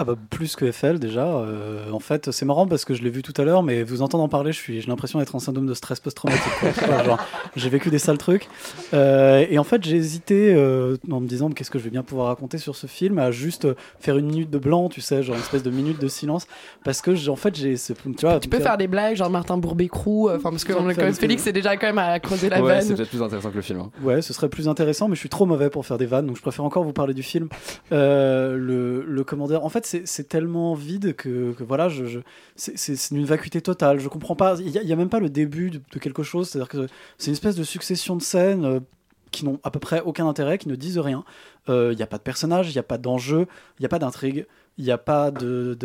[0.00, 1.26] Ah bah plus que Eiffel déjà.
[1.26, 4.00] Euh, en fait, c'est marrant parce que je l'ai vu tout à l'heure, mais vous
[4.00, 6.42] entendant parler, je suis, j'ai l'impression d'être en syndrome de stress post-traumatique.
[7.56, 8.48] j'ai vécu des sales trucs.
[8.94, 12.02] Euh, et en fait, j'ai hésité euh, en me disant qu'est-ce que je vais bien
[12.04, 13.66] pouvoir raconter sur ce film à juste
[13.98, 16.46] faire une minute de blanc, tu sais, genre une espèce de minute de silence,
[16.84, 19.56] parce que en fait j'ai, ce- tu vois, Tu peux faire des blagues, genre Martin
[19.58, 22.74] Bourbécrou, enfin parce que on- comme Félix c'est déjà quand même à creuser la Ouais,
[22.74, 22.82] vanne.
[22.82, 23.80] c'est peut-être plus intéressant que le film.
[23.80, 23.90] hein.
[24.02, 26.36] Ouais, ce serait plus intéressant, mais je suis trop mauvais pour faire des vannes, donc
[26.36, 27.48] je préfère encore vous parler du film.
[27.92, 32.20] Euh, le, le comment dire, en fait, c'est tellement vide que, voilà, je,
[32.56, 33.98] c'est- une vacuité totale.
[34.00, 34.56] Je comprends pas.
[34.60, 36.48] Il y, a- même pas le début de, quelque chose.
[36.48, 36.86] C'est-à-dire que
[37.18, 38.64] c'est une espèce de succession de scènes.
[38.64, 38.80] euh,
[39.30, 41.22] qui n'ont à peu près aucun intérêt, qui ne disent rien.
[41.68, 43.46] Euh, Il n'y a pas de personnage, il n'y a pas d'enjeu,
[43.78, 44.46] il n'y a pas d'intrigue,
[44.78, 45.76] il n'y a pas de,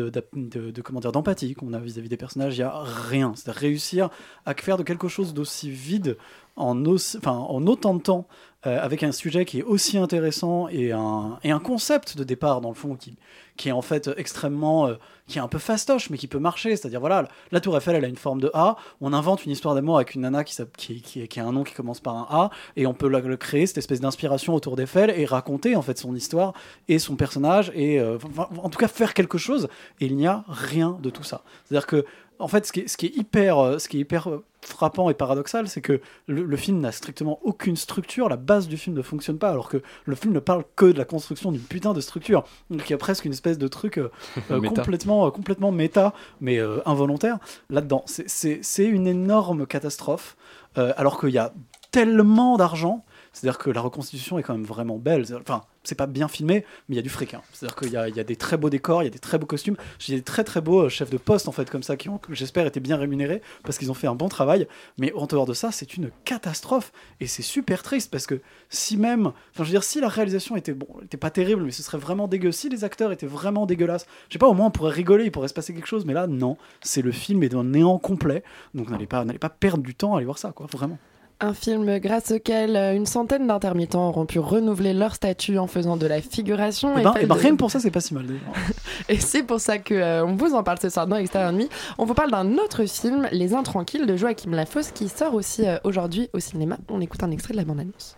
[0.81, 3.33] comment dire d'empathie qu'on a vis-à-vis des personnages, il n'y a rien.
[3.35, 4.09] C'est réussir
[4.45, 6.15] à faire de quelque chose d'aussi vide
[6.55, 8.27] en, en autant de temps,
[8.65, 12.61] euh, avec un sujet qui est aussi intéressant et un, et un concept de départ,
[12.61, 13.17] dans le fond, qui,
[13.57, 14.87] qui est en fait extrêmement.
[14.87, 14.95] euh,
[15.27, 16.75] qui est un peu fastoche, mais qui peut marcher.
[16.75, 18.75] C'est-à-dire, voilà, la Tour Eiffel, elle a une forme de A.
[19.01, 21.73] On invente une histoire d'amour avec une nana qui, qui, qui, a un nom qui
[21.73, 25.25] commence par un A, et on peut le, créer, cette espèce d'inspiration autour d'Eiffel, et
[25.25, 26.53] raconter en fait son histoire
[26.87, 28.17] et son personnage, et euh,
[28.61, 29.67] en tout cas faire quelque chose.
[29.99, 31.43] Et il n'y a rien de tout ça.
[31.65, 32.05] C'est-à-dire que,
[32.43, 34.43] en fait, ce qui est, ce qui est hyper, euh, ce qui est hyper euh,
[34.61, 38.77] frappant et paradoxal, c'est que le, le film n'a strictement aucune structure, la base du
[38.77, 41.61] film ne fonctionne pas, alors que le film ne parle que de la construction d'une
[41.61, 42.43] putain de structure.
[42.69, 44.09] Donc il y a presque une espèce de truc euh,
[44.49, 44.75] Méta.
[44.75, 47.39] complètement, euh, complètement méta, mais euh, involontaire
[47.69, 48.03] là-dedans.
[48.05, 50.35] C'est- une énorme catastrophe,
[50.75, 51.53] alors qu'il y a
[51.91, 53.05] tellement d'argent.
[53.33, 55.25] C'est-à-dire que la reconstitution est quand même vraiment belle.
[55.41, 57.33] Enfin, c'est pas bien filmé, mais il y a du fric.
[57.33, 57.41] hein.
[57.51, 59.75] C'est-à-dire qu'il y a des très beaux décors, il y a des très beaux costumes.
[59.99, 62.21] J'ai des très très beaux euh, chefs de poste en fait comme ça qui ont,
[62.29, 64.67] j'espère, été bien rémunérés parce qu'ils ont fait un bon travail.
[64.97, 68.97] Mais en dehors de ça, c'est une catastrophe et c'est super triste parce que si
[68.97, 71.83] même, enfin, je veux dire, si la réalisation était bon, était pas terrible, mais ce
[71.83, 72.51] serait vraiment dégueu.
[72.51, 75.31] Si les acteurs étaient vraiment dégueulasses, je sais pas, au moins on pourrait rigoler, il
[75.31, 76.05] pourrait se passer quelque chose.
[76.05, 78.43] Mais là, non, c'est le film est d'un néant complet.
[78.73, 80.99] Donc n'allez pas, n'allez pas perdre du temps à aller voir ça, quoi, vraiment.
[81.43, 85.97] Un film grâce auquel euh, une centaine d'intermittents auront pu renouveler leur statut en faisant
[85.97, 86.97] de la figuration.
[86.97, 88.25] Et ben, eh ben, de- rien que pour ça, c'est pas si mal.
[89.09, 91.67] Et c'est pour ça que euh, on vous en parle ce soir dans Extérieur Nuit.
[91.97, 95.77] On vous parle d'un autre film, Les Intranquilles de Joachim Lafosse, qui sort aussi euh,
[95.83, 96.77] aujourd'hui au cinéma.
[96.87, 98.15] On écoute un extrait de la bande-annonce.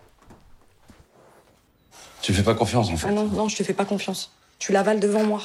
[2.21, 3.07] Tu fais pas confiance en fait.
[3.09, 4.33] Ah non, non, je te fais pas confiance.
[4.59, 5.41] Tu l'avales devant moi.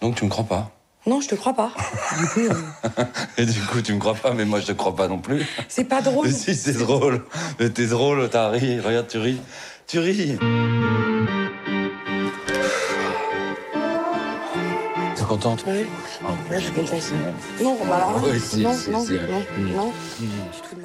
[0.00, 0.70] Donc tu me crois pas.
[1.06, 1.72] Non, je te crois pas.
[2.18, 3.04] Du coup, euh,
[3.36, 5.44] Et du coup, tu me crois pas, mais moi je te crois pas non plus.
[5.68, 6.26] c'est pas drôle.
[6.26, 7.24] Mais si, c'est drôle.
[7.60, 8.80] Mais t'es drôle, t'as ri.
[8.80, 9.38] Regarde, tu ris.
[9.86, 10.38] Tu ris.
[15.16, 15.64] T'es contente?
[15.66, 15.84] Oui.
[16.50, 17.02] Ouais, je suis contente.
[17.62, 19.12] Non, bah alors, Oui, si, non, si, non, si.
[19.12, 19.92] non, non.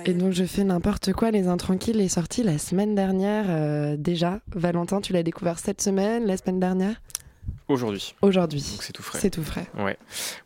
[0.05, 1.31] Et donc je fais n'importe quoi.
[1.31, 4.39] Les Intranquilles est sorti la semaine dernière euh, déjà.
[4.53, 6.95] Valentin, tu l'as découvert cette semaine, la semaine dernière?
[7.69, 8.15] Aujourd'hui.
[8.21, 8.61] Aujourd'hui.
[8.71, 9.19] Donc c'est tout frais.
[9.19, 9.67] C'est tout frais.
[9.77, 9.97] Ouais.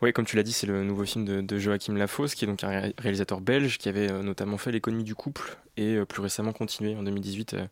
[0.01, 2.47] ouais, comme tu l'as dit, c'est le nouveau film de, de Joachim Lafosse, qui est
[2.47, 6.05] donc un ré- réalisateur belge qui avait euh, notamment fait L'économie du couple et euh,
[6.05, 7.65] plus récemment continué en 2018, euh,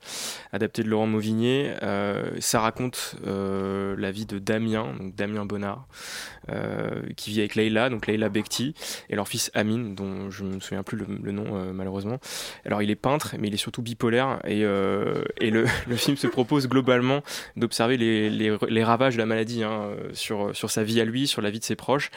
[0.52, 1.74] adapté de Laurent Mauvigné.
[1.84, 5.88] Euh, ça raconte la vie de Damien, donc Damien Bonnard,
[7.16, 8.74] qui vit avec Leïla, donc Leïla Bekti,
[9.10, 12.20] et leur fils Amine, dont je me souviens plus le, nom malheureusement.
[12.66, 16.28] Alors il est peintre, mais il est surtout bipolaire, et, et le, le film se
[16.28, 17.22] propose globalement
[17.56, 21.42] d'observer les, les, ravages de la maladie hein, sur, sur sa vie à lui, sur
[21.42, 22.12] la vie de ses proches.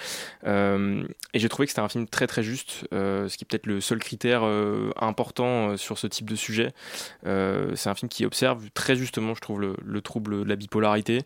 [0.45, 3.81] Et j'ai trouvé que c'était un film très très juste, ce qui est peut-être le
[3.81, 4.45] seul critère
[4.97, 6.73] important sur ce type de sujet.
[7.27, 10.57] Euh, c'est un film qui observe très justement, je trouve, le, le trouble de la
[10.57, 11.23] bipolarité.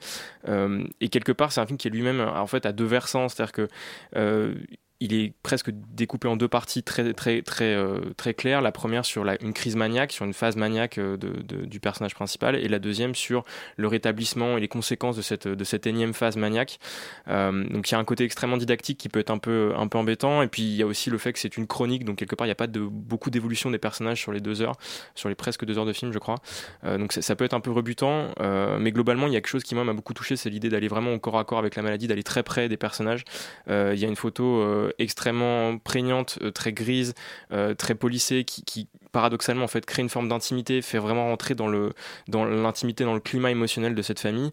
[0.49, 3.29] Euh, et quelque part, c'est un film qui est lui-même en fait à deux versants,
[3.29, 3.69] c'est-à-dire que
[4.17, 4.55] euh,
[5.01, 8.61] il est presque découpé en deux parties très très très euh, très claires.
[8.61, 12.67] La première sur une crise maniaque, sur une phase maniaque euh, du personnage principal, et
[12.67, 13.45] la deuxième sur
[13.77, 16.81] le rétablissement et les conséquences de cette de cette énième phase maniaque.
[17.29, 19.87] Euh, donc il y a un côté extrêmement didactique qui peut être un peu un
[19.87, 22.17] peu embêtant, et puis il y a aussi le fait que c'est une chronique, donc
[22.17, 24.77] quelque part il n'y a pas beaucoup d'évolution des personnages sur les deux heures,
[25.15, 26.37] sur les presque deux heures de film, je crois.
[26.85, 28.35] Donc ça, peut être un peu rebutant,
[28.79, 30.89] mais globalement il y a quelque chose qui moi m'a beaucoup touché, c'est l'idée d'aller
[30.89, 33.25] vraiment au corps à corps avec la maladie, d'aller très près des personnages.
[33.69, 37.15] Il y a une photo extrêmement prégnante, euh, très grise,
[37.53, 41.55] euh, très polissée, qui, qui, paradoxalement en fait crée une forme d'intimité, fait vraiment rentrer
[41.55, 41.93] dans le
[42.29, 44.51] dans l'intimité, dans le climat émotionnel de cette famille.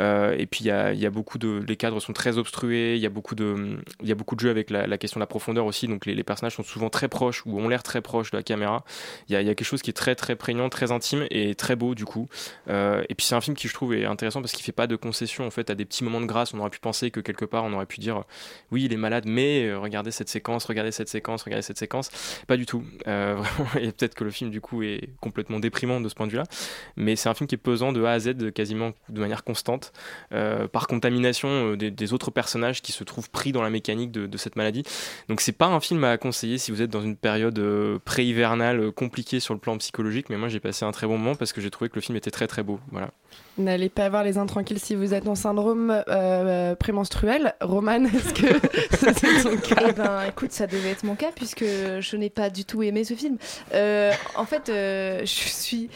[0.00, 2.96] Euh, et puis il y a, y a beaucoup de, les cadres sont très obstrués,
[2.96, 5.22] il y a beaucoup de il y a beaucoup de jeux avec la, question de
[5.22, 5.88] la profondeur aussi.
[5.88, 8.84] Donc les, personnages sont souvent très proches ou ont l'air très proches de la caméra.
[9.28, 11.54] Il y a, y a quelque chose qui est très très prégnant, très intime et
[11.54, 12.28] très beau du coup.
[12.68, 14.86] Euh, et puis c'est un film qui je trouve est intéressant parce qu'il fait pas
[14.86, 16.54] de concession en fait à des petits moments de grâce.
[16.54, 18.24] On aurait pu penser que quelque part on aurait pu dire
[18.70, 22.10] oui il est malade, mais euh, regardez cette séquence, regardez cette séquence, regardez cette séquence.
[22.46, 22.84] Pas du tout.
[23.98, 26.44] peut-être que le film du coup est complètement déprimant de ce point de vue-là,
[26.96, 29.92] mais c'est un film qui est pesant de A à Z quasiment de manière constante,
[30.32, 34.10] euh, par contamination euh, des, des autres personnages qui se trouvent pris dans la mécanique
[34.10, 34.82] de, de cette maladie.
[35.28, 38.80] Donc c'est pas un film à conseiller si vous êtes dans une période euh, pré-hivernale
[38.80, 41.52] euh, compliquée sur le plan psychologique, mais moi j'ai passé un très bon moment parce
[41.52, 42.80] que j'ai trouvé que le film était très très beau.
[42.90, 43.10] Voilà.
[43.58, 47.54] N'allez pas voir les intranquilles si vous êtes en syndrome euh, prémenstruel.
[47.60, 48.46] Roman, est-ce que
[48.92, 49.86] c'est ton cas?
[49.88, 53.02] Eh ben, écoute, ça devait être mon cas puisque je n'ai pas du tout aimé
[53.02, 53.36] ce film.
[53.74, 53.87] Euh,
[54.36, 55.88] en fait, euh, je suis.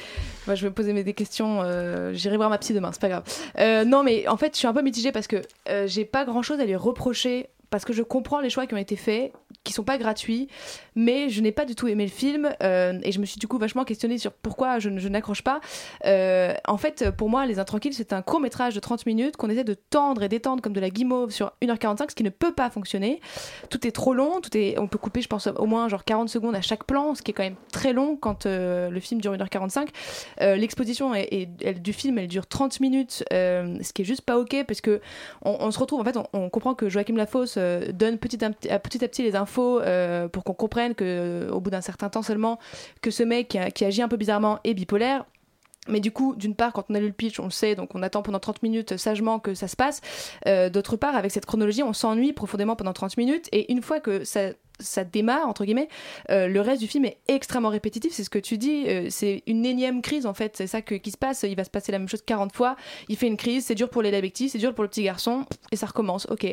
[0.47, 1.61] Moi, je vais me poser des questions.
[1.63, 3.23] euh, J'irai voir ma psy demain, c'est pas grave.
[3.59, 5.37] Euh, non, mais en fait, je suis un peu mitigée parce que
[5.69, 7.49] euh, j'ai pas grand chose à lui reprocher.
[7.71, 9.33] Parce que je comprends les choix qui ont été faits,
[9.65, 10.49] qui sont pas gratuits,
[10.97, 13.47] mais je n'ai pas du tout aimé le film euh, et je me suis du
[13.47, 15.61] coup vachement questionnée sur pourquoi je, n'accroche pas.
[16.05, 19.51] Euh, en fait, pour moi, Les Intranquilles, c'est un court métrage de 30 minutes qu'on
[19.51, 22.53] essaie de tendre et d'étendre comme de la guimauve sur 1h45, ce qui ne peut
[22.53, 23.21] pas fonctionner.
[23.71, 26.29] Tout est trop long, tout est, on peut couper, je pense, au moins genre 40
[26.29, 29.21] secondes à chaque plan, ce qui est quand même très long quand euh, le film
[29.21, 29.89] dure 1h45.
[30.41, 31.47] Euh, L'exposition est-
[31.81, 35.01] du film, elle dure 30 minutes, ce qui est juste pas ok parce que
[35.43, 39.09] on, se retrouve, en fait, on, comprend que Joachim Lafosse donne petit- à petit à
[39.09, 42.59] petit les infos euh, pour qu'on comprenne que, euh, au bout d'un certain temps seulement,
[43.01, 45.25] que ce mec qui, agit un peu bizarrement est bipolaire.
[45.89, 47.95] Mais du coup, d'une part, quand on a lu le pitch, on le sait, donc
[47.95, 50.01] on attend pendant 30 minutes sagement que ça se passe.
[50.47, 53.49] Euh, D'autre part, avec cette chronologie, on s'ennuie profondément pendant 30 minutes.
[53.51, 54.53] Et une fois que ça,
[55.05, 55.89] démarre, entre guillemets,
[56.31, 58.13] euh, le reste du film est extrêmement répétitif.
[58.13, 60.57] C'est ce que tu dis, c'est une énième crise en fait.
[60.57, 61.43] C'est ça qui se passe.
[61.43, 62.77] Il va se passer la même chose 40 fois.
[63.09, 65.47] Il fait une crise, c'est dur pour les Labecti, c'est dur pour le petit garçon,
[65.73, 66.29] et ça recommence.
[66.31, 66.47] Ok.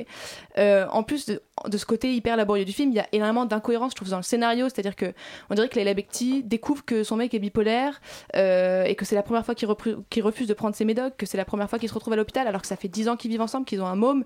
[0.57, 1.31] En plus
[1.67, 4.17] de, ce côté hyper laborieux du film, il y a énormément d'incohérences, je trouve, dans
[4.17, 4.69] le scénario.
[4.69, 5.13] C'est-à-dire que
[5.49, 8.01] on dirait que Leila Bekti découvre que son mec est bipolaire
[8.35, 9.67] euh, et que c'est la première fois qu'il
[10.23, 12.47] refuse de prendre ses médocs, que c'est la première fois qu'il se retrouve à l'hôpital
[12.47, 14.23] alors que ça fait 10 ans qu'ils vivent ensemble, qu'ils ont un môme.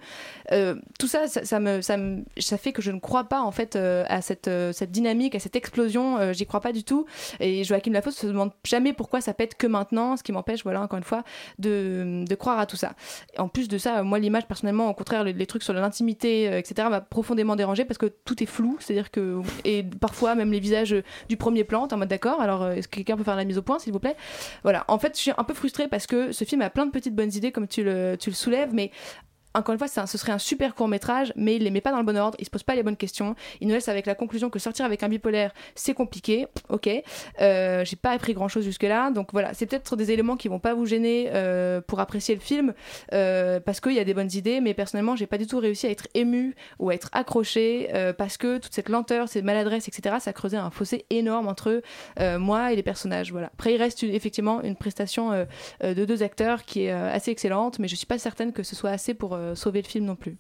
[0.51, 4.05] Euh, tout ça ça, me, ça, fait que je ne crois pas en fait euh,
[4.07, 6.33] à cette, cette dynamique, à cette explosion.
[6.33, 7.05] J'y crois pas du tout.
[7.39, 10.81] Et Joachim Lafosse se demande jamais pourquoi ça pète que maintenant, ce qui m'empêche, voilà,
[10.81, 11.23] encore une fois,
[11.59, 12.93] de, de croire à tout ça.
[13.37, 17.01] En plus de ça, moi, l'image, personnellement, au contraire, les, trucs sur l'intimité, etc., m'a
[17.23, 18.77] profondément dérangé parce que tout est flou.
[18.79, 20.95] C'est-à-dire que, et parfois, même les visages
[21.29, 23.45] du premier plan, t'es en mode d'accord, alors euh, est-ce que quelqu'un peut faire la
[23.45, 24.17] mise au point, s'il vous plaît?
[24.63, 24.83] Voilà.
[24.89, 27.15] En fait, je suis un peu frustrée parce que ce film a plein de petites
[27.15, 28.91] bonnes idées, comme tu le, tu le soulèves, mais
[29.53, 31.97] encore une fois, ce serait un super court métrage, mais il les met pas dans
[31.97, 33.35] le bon ordre, il se pose pas les bonnes questions.
[33.61, 36.47] Il nous laisse avec la conclusion que sortir avec un bipolaire, c'est compliqué.
[36.69, 36.89] Ok,
[37.41, 40.47] euh, j'ai pas appris grand chose jusque là, donc voilà, c'est peut-être des éléments qui
[40.47, 42.73] vont pas vous gêner euh, pour apprécier le film,
[43.13, 45.87] euh, parce qu'il y a des bonnes idées, mais personnellement, j'ai pas du tout réussi
[45.87, 49.87] à être ému ou à être accroché, euh, parce que toute cette lenteur, ces maladresses,
[49.87, 51.81] etc., ça creusait un fossé énorme entre
[52.19, 53.31] euh, moi et les personnages.
[53.31, 53.47] Voilà.
[53.53, 55.45] Après, il reste effectivement une prestation euh,
[55.93, 58.91] de deux acteurs qui est assez excellente, mais je suis pas certaine que ce soit
[58.91, 60.37] assez pour sauver le film non plus.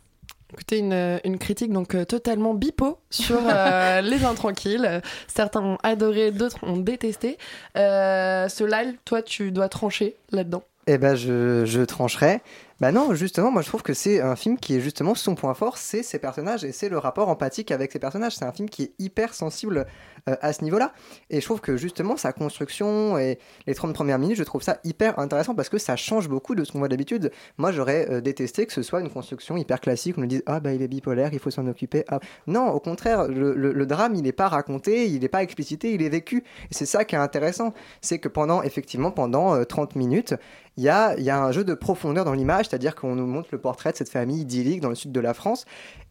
[0.53, 4.85] Écoutez, une, une critique donc euh, totalement bipo sur euh, Les Intranquilles.
[4.85, 7.39] Euh, Certains ont adoré, d'autres ont détesté.
[7.75, 10.63] Euh, Solal, toi, tu dois trancher là-dedans.
[10.85, 12.41] Eh ben, je, je trancherai.
[12.79, 15.53] Bah non, justement, moi je trouve que c'est un film qui est justement son point
[15.53, 18.35] fort, c'est ses personnages et c'est le rapport empathique avec ses personnages.
[18.35, 19.87] C'est un film qui est hyper sensible
[20.29, 20.93] euh, à ce niveau-là.
[21.29, 24.79] Et je trouve que justement sa construction et les 30 premières minutes, je trouve ça
[24.85, 27.29] hyper intéressant parce que ça change beaucoup de ce qu'on voit d'habitude.
[27.57, 30.61] Moi j'aurais euh, détesté que ce soit une construction hyper classique, on nous dise ah
[30.61, 32.05] bah il est bipolaire, il faut s'en occuper.
[32.07, 32.21] Ah.
[32.47, 36.09] Non, au contraire, le, drame il n'est pas raconté, il n'est pas explicité, il est
[36.09, 36.37] vécu.
[36.71, 40.35] Et c'est ça qui est intéressant, c'est que pendant effectivement pendant euh, 30 minutes,
[40.77, 43.49] il y a, y a un jeu de profondeur dans l'image, c'est-à-dire qu'on nous montre
[43.51, 45.65] le portrait de cette famille idyllique dans le sud de la France,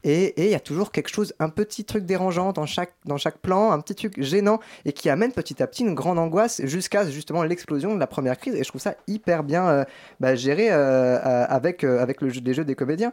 [0.05, 3.39] et il y a toujours quelque chose, un petit truc dérangeant dans chaque, dans chaque
[3.39, 7.43] plan, un petit gênant, et qui amène petit à petit une grande angoisse jusqu'à justement
[7.43, 9.85] l'explosion de la première crise, et je trouve ça hyper bien euh,
[10.21, 13.13] bah, géré euh, euh, avec, avec le jeu, les jeux des comédiens.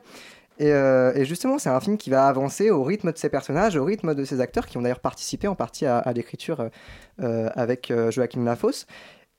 [0.62, 4.14] Et, justement, c'est un film qui va avancer au rythme de ses personnages, au rythme
[4.14, 6.70] de ses acteurs, qui ont d'ailleurs participé en partie à, l'écriture
[7.18, 8.86] avec euh, Joachim Lafosse.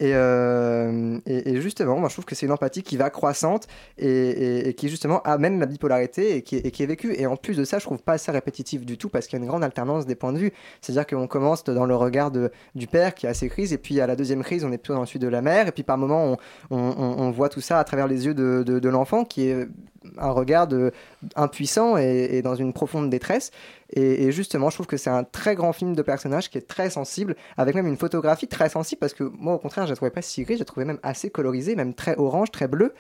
[0.01, 3.67] Et, euh, et, justement, moi je trouve que c'est une empathie qui va croissante
[3.99, 7.15] et, qui justement amène la bipolarité et qui, est- vécue.
[7.19, 9.43] Et en plus de ça, je trouve pas ça répétitif du tout parce qu'il y
[9.43, 10.53] a une grande alternance des points de vue.
[10.81, 14.07] C'est-à-dire qu'on commence dans le regard du père qui a ses crises, et puis à
[14.07, 16.39] la deuxième crise, on est plutôt dans celui de la mère, et puis par moment,
[16.71, 19.69] on, voit tout ça à travers les yeux de, l'enfant qui est
[20.17, 20.67] un regard
[21.37, 23.51] impuissant et dans une profonde détresse.
[23.93, 26.91] Et, justement, je trouve que c'est un très grand film de personnage qui est très
[26.91, 30.13] sensible, avec même une photographie très sensible, parce que moi, au contraire, je la trouvais
[30.13, 32.95] pas si grise, je la trouvais même assez colorisée, même très orange, très bleu.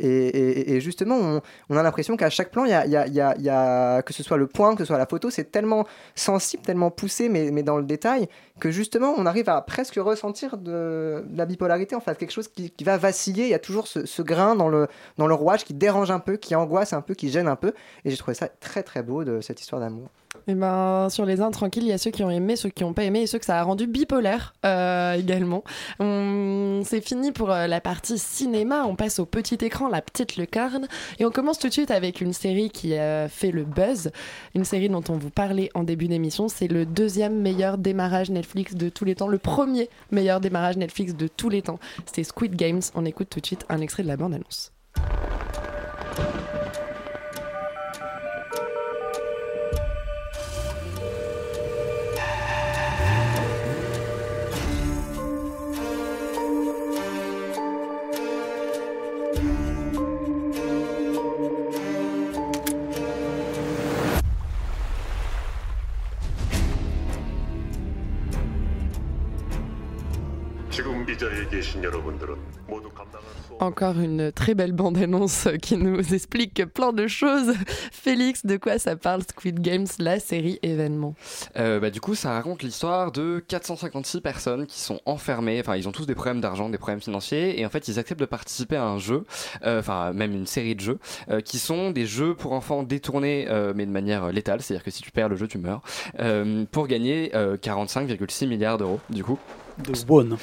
[0.00, 1.40] Et, justement,
[1.70, 4.80] on, a l'impression qu'à chaque plan, y y a- que ce soit le point, que
[4.80, 8.28] ce soit la photo, c'est tellement sensible, tellement poussé, mais dans le détail,
[8.60, 12.72] que justement, on arrive à presque ressentir de, la bipolarité, en fait, quelque chose qui,
[12.84, 13.44] va vaciller.
[13.44, 14.88] Il y a toujours ce, grain dans le,
[15.18, 17.72] dans le rouage qui dérange un peu, qui angoisse un peu, qui gêne un peu.
[18.04, 20.08] Et j'ai trouvé ça très très beau de cette histoire d'amour.
[20.46, 22.82] Et ben, sur les uns tranquilles, il y a ceux qui ont aimé, ceux qui
[22.82, 25.64] n'ont pas aimé et ceux que ça a rendu bipolaire euh, également.
[25.98, 28.84] C'est fini pour euh, la partie cinéma.
[28.86, 30.86] On passe au petit écran, la petite lucarne.
[31.18, 34.10] Et on commence tout de suite avec une série qui a fait le buzz.
[34.54, 36.48] Une série dont on vous parlait en début d'émission.
[36.48, 39.26] C'est le deuxième meilleur démarrage Netflix de tous les temps.
[39.26, 41.78] Le premier meilleur démarrage Netflix de tous les temps.
[42.04, 42.82] C'était Squid Games.
[42.94, 44.70] On écoute tout de suite un extrait de la bande-annonce.
[73.60, 77.54] Encore une très belle bande-annonce qui nous explique plein de choses.
[77.92, 81.14] Félix, de quoi ça parle Squid Games, la série événement?
[81.56, 85.60] Euh, bah, du coup, ça raconte l'histoire de 456 personnes qui sont enfermées.
[85.60, 88.20] Enfin, ils ont tous des problèmes d'argent, des problèmes financiers, et en fait, ils acceptent
[88.20, 89.24] de participer à un jeu,
[89.64, 90.98] euh, enfin, même une série de jeux,
[91.30, 94.62] euh, qui sont des jeux pour enfants détournés, mais de manière létale.
[94.62, 95.82] C'est-à-dire que si tu perds le jeu, tu meurs,
[96.72, 99.38] pour gagner euh, 45,6 milliards d'euros, du coup.
[99.78, 99.92] De.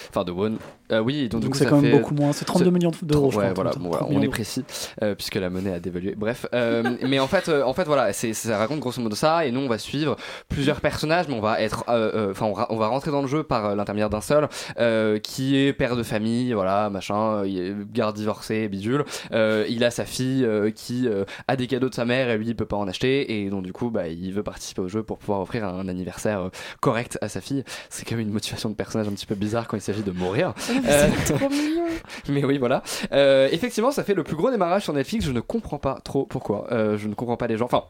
[0.09, 0.57] Enfin, de won.
[0.92, 2.34] Euh, oui, donc, du coup, c'est quand même beaucoup moins.
[2.34, 4.64] C'est 32 ça- millions d'euros, je Ouais, crois, voilà, 30 bon, voilà, on est précis,
[5.02, 6.16] euh, puisque la monnaie a dévalué.
[6.16, 9.52] Bref, euh, mais en fait, euh, en fait, voilà, ça raconte grosso modo ça, et
[9.52, 10.16] nous, on va suivre
[10.50, 13.44] plusieurs personnages, mais on va être, euh, euh, enfin, on, va rentrer dans le jeu
[13.44, 14.48] par l'intermédiaire d'un seul,
[14.80, 19.06] euh, qui est père de famille, voilà, machin, il est garde divorcé, bidule.
[19.32, 22.38] Euh, il a sa fille euh, qui euh, a des cadeaux de sa mère, et
[22.38, 24.88] lui, il peut pas en acheter, et donc du coup, bah, il veut participer au
[24.88, 27.64] jeu pour pouvoir offrir un anniversaire correct à sa fille.
[27.89, 30.12] C'est quand même une motivation de personnage un petit peu bizarre quand il s'agit de
[30.12, 30.54] mourir.
[30.88, 31.86] Euh, C'est trop mignon
[32.29, 32.82] mais oui, voilà.
[33.11, 35.25] Euh, effectivement, ça fait le plus gros démarrage sur Netflix.
[35.25, 36.67] Je ne comprends pas trop pourquoi.
[36.71, 37.65] Euh, je ne comprends pas les gens.
[37.65, 37.84] Enfin.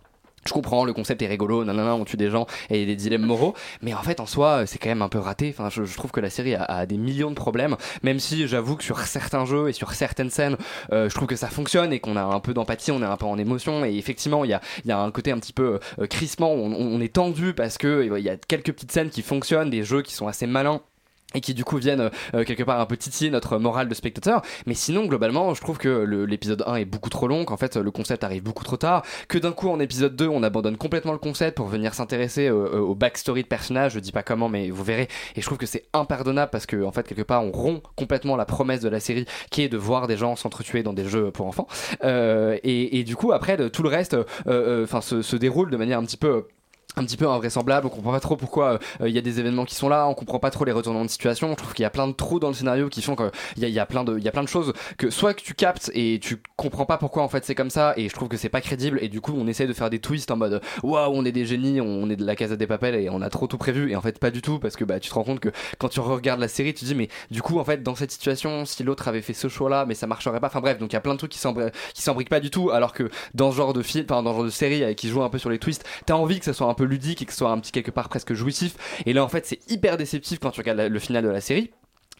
[0.43, 2.87] Je comprends, le concept est rigolo, nanana, on tue des gens et il y a
[2.87, 5.53] des dilemmes moraux, mais en fait en soi c'est quand même un peu raté.
[5.55, 8.47] Enfin, je, je trouve que la série a, a des millions de problèmes, même si
[8.47, 10.57] j'avoue que sur certains jeux et sur certaines scènes,
[10.93, 13.17] euh, je trouve que ça fonctionne et qu'on a un peu d'empathie, on est un
[13.17, 15.53] peu en émotion et effectivement il y a, il y a un côté un petit
[15.53, 19.11] peu euh, crispement, on, on est tendu parce que il y a quelques petites scènes
[19.11, 20.81] qui fonctionnent, des jeux qui sont assez malins
[21.33, 24.41] et qui du coup viennent euh, quelque part un peu titiller notre morale de spectateur.
[24.65, 25.89] Mais sinon globalement je trouve que
[26.27, 29.37] l'épisode 1 est beaucoup trop long qu'en fait le concept arrive beaucoup trop tard que
[29.37, 32.79] d'un coup en épisode 2 on abandonne complètement le concept pour venir s'intéresser euh, euh,
[32.79, 35.07] au backstory de personnages je dis pas comment mais vous verrez.
[35.35, 38.35] Et je trouve que c'est impardonnable parce que en fait quelque part on rompt complètement
[38.35, 41.31] la promesse de la série qui est de voir des gens s'entretuer dans des jeux
[41.31, 41.67] pour enfants.
[42.03, 45.97] Euh, et, du coup après tout le reste euh, euh, enfin se déroule de manière
[45.97, 46.45] un petit peu
[46.97, 49.65] un petit peu invraisemblable, on comprend pas trop pourquoi euh, il y a des événements
[49.65, 51.85] qui sont là, on comprend pas trop les retournements de situation, je trouve qu'il y
[51.85, 54.27] a plein de trous dans le scénario qui font qu'il y a, plein de y
[54.27, 57.29] a plein de choses que soit que tu captes et tu comprends pas pourquoi en
[57.29, 59.47] fait c'est comme ça et je trouve que c'est pas crédible et du coup on
[59.47, 62.25] essaie de faire des twists en mode waouh on est des génies, on est de
[62.25, 64.41] la casa des papels et on a trop tout prévu et en fait pas du
[64.41, 66.81] tout parce que bah tu te rends compte que quand tu regardes la série tu
[66.81, 69.47] te dis mais du coup en fait dans cette situation si l'autre avait fait ce
[69.47, 70.47] choix là mais ça marcherait pas.
[70.47, 72.93] Enfin bref donc il y a plein de trucs qui s'embriquent pas du tout alors
[72.93, 75.23] que dans ce genre de film enfin dans ce genre de série euh, qui joue
[75.23, 77.31] un peu sur les twists t'as envie que ça soit un peu ludique et que
[77.31, 78.75] ce soit un petit quelque part presque jouissif.
[79.05, 81.71] Et là en fait c'est hyper déceptif quand tu regardes le final de la série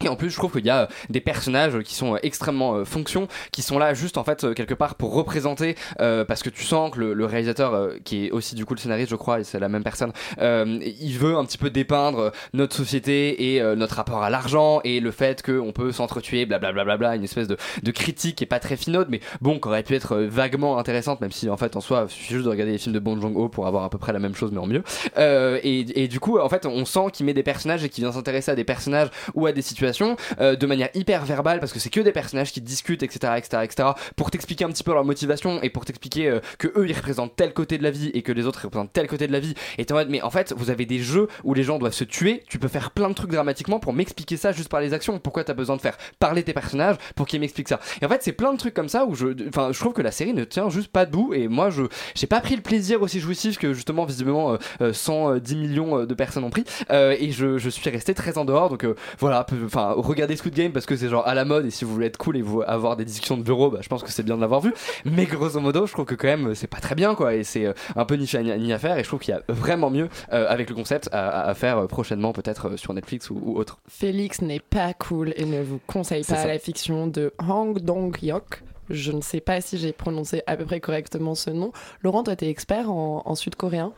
[0.04, 2.76] et en plus, je trouve qu'il y a euh, des personnages qui sont euh, extrêmement
[2.76, 6.44] euh, fonctions, qui sont là juste en fait euh, quelque part pour représenter, euh, parce
[6.44, 9.10] que tu sens que le, le réalisateur, euh, qui est aussi du coup le scénariste,
[9.10, 13.56] je crois, et c'est la même personne, il veut un petit peu dépeindre notre société
[13.56, 17.48] et notre rapport à l'argent et le fait qu'on peut s'entretuer, blablabla, bla, une espèce
[17.48, 20.78] de, de critique qui est pas très finaude, mais bon, qui aurait pu être vaguement
[20.78, 23.00] intéressante, même si en fait en soi, il suffit juste de regarder les films de
[23.00, 24.84] Bong Joon-ho pour avoir à peu près la même chose mais en mieux.
[25.18, 28.14] Et, et du coup, en fait, on sent qu'il met des personnages et qu'il vient
[28.14, 29.91] s'intéresser à des personnages ou à des situations
[30.40, 33.64] euh, de manière hyper verbale parce que c'est que des personnages qui discutent, etc., etc.,
[33.64, 36.96] etc., pour t'expliquer un petit peu leur motivation et pour t'expliquer euh, que eux ils
[36.96, 39.40] représentent tel côté de la vie et que les autres représentent tel côté de la
[39.40, 39.54] vie.
[39.78, 41.94] Et t'es en mode, mais en fait, vous avez des jeux où les gens doivent
[41.94, 42.44] se tuer.
[42.48, 45.20] Tu peux faire plein de trucs dramatiquement pour m'expliquer ça juste par les actions.
[45.20, 47.80] Pourquoi t'as besoin de faire parler tes personnages pour qu'ils m'expliquent ça?
[48.02, 50.02] Et en fait, c'est plein de trucs comme ça où je, enfin, je trouve que
[50.02, 51.34] la série ne tient juste pas debout.
[51.34, 51.84] Et moi, je,
[52.16, 56.14] j'ai pas pris le plaisir aussi jouissif que justement visiblement euh, euh, 110 millions de
[56.14, 56.66] personnes ont pris.
[56.90, 58.70] Et je, je suis resté très en dehors.
[58.70, 58.86] Donc
[59.20, 59.46] voilà,
[59.82, 61.66] enfin, regardez Squid Game parce que c'est genre à la mode.
[61.66, 63.90] Et si vous voulez être cool et vous avoir des discussions de bureau, bah, je
[63.90, 64.74] pense que c'est bien de l'avoir vu.
[65.06, 67.36] Mais grosso modo, je trouve que quand même c'est pas très bien quoi.
[67.36, 68.98] Et c'est euh, un peu ni fait ni à faire.
[68.98, 71.88] Et je trouve qu'il y a vraiment mieux euh, avec le concept à, faire euh,
[71.88, 73.80] prochainement peut-être sur Netflix ou, ou autre.
[73.88, 76.48] Félix n'est pas cool et ne vous conseille pas ça.
[76.48, 78.64] la fiction de Hang Dong-hyuk.
[78.90, 81.72] Je ne sais pas si j'ai prononcé à peu près correctement ce nom.
[82.02, 83.94] Laurent, toi, t'es expert en, en sud-coréen.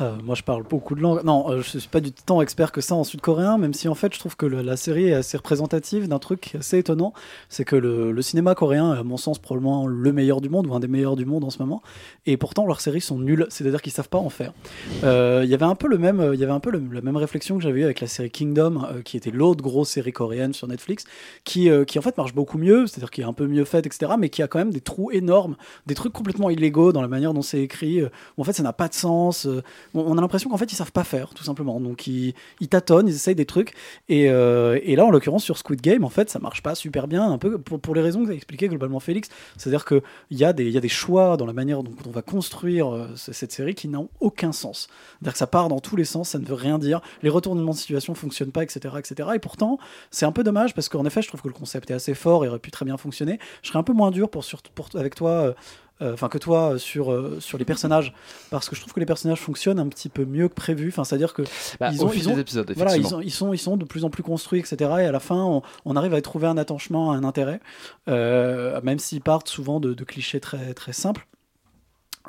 [0.00, 1.22] Euh, moi, je parle beaucoup de langues.
[1.24, 3.94] Non, euh, je suis pas du tant expert que ça en sud-coréen, même si en
[3.94, 7.12] fait, je trouve que la série est assez représentative d'un truc assez étonnant.
[7.48, 10.74] C'est que le, cinéma coréen est, à mon sens, probablement le meilleur du monde ou
[10.74, 11.82] un des meilleurs du monde en ce moment.
[12.26, 13.46] Et pourtant, leurs séries sont nulles.
[13.50, 14.52] C'est-à-dire qu'ils savent pas en faire.
[15.04, 17.56] Euh, Il y avait un peu le même, y avait un peu la même réflexion
[17.56, 21.04] que j'avais eu avec la série Kingdom, qui était l'autre grosse série coréenne sur Netflix,
[21.44, 24.12] qui, qui en fait marche beaucoup mieux, c'est-à-dire qui est un peu mieux faite, etc.
[24.18, 27.34] Mais qui a quand même des trous énormes, des trucs complètement illégaux dans la manière
[27.34, 28.02] dont c'est écrit.
[28.02, 29.46] où en fait, ça n'a pas de sens.
[29.94, 31.80] On- a l'impression qu'en fait, ils savent pas faire, tout simplement.
[31.80, 32.34] Donc, ils,
[32.68, 33.74] tâtonnent, ils essayent des trucs.
[34.08, 37.06] Et, euh, et là, en l'occurrence, sur Squid Game, en fait, ça marche pas super
[37.08, 39.28] bien, un peu pour, les raisons que a expliqué globalement Félix.
[39.56, 42.22] C'est-à-dire qu'il y, a des- y a des choix dans la manière dont on va
[42.22, 44.88] construire euh, cette série qui n'ont aucun sens.
[45.20, 47.00] C'est-à-dire que ça part dans tous les sens, ça ne veut rien dire.
[47.22, 49.28] Les retournements de situation fonctionnent pas, etc., etc.
[49.34, 49.78] Et pourtant,
[50.10, 52.44] c'est un peu dommage parce qu'en effet, je trouve que le concept est assez fort
[52.44, 53.38] et aurait pu très bien fonctionner.
[53.62, 54.44] Je serais un peu moins dur pour,
[54.94, 55.30] avec toi.
[55.30, 55.52] euh,
[56.12, 58.12] enfin que toi euh, sur euh, sur les personnages.
[58.50, 60.88] Parce que je trouve que les personnages fonctionnent un petit peu mieux que prévu.
[60.88, 61.42] Enfin c'est à dire que
[61.80, 63.18] Bah, ils ont, ils ont- épisodes, voilà ils, effectivement.
[63.18, 65.42] ont- ils sont ils sont de plus en plus construits etc et à la fin
[65.42, 67.60] on, on arrive à y trouver un attachement un intérêt
[68.08, 71.26] euh, même s'ils partent souvent de, de clichés très très simples.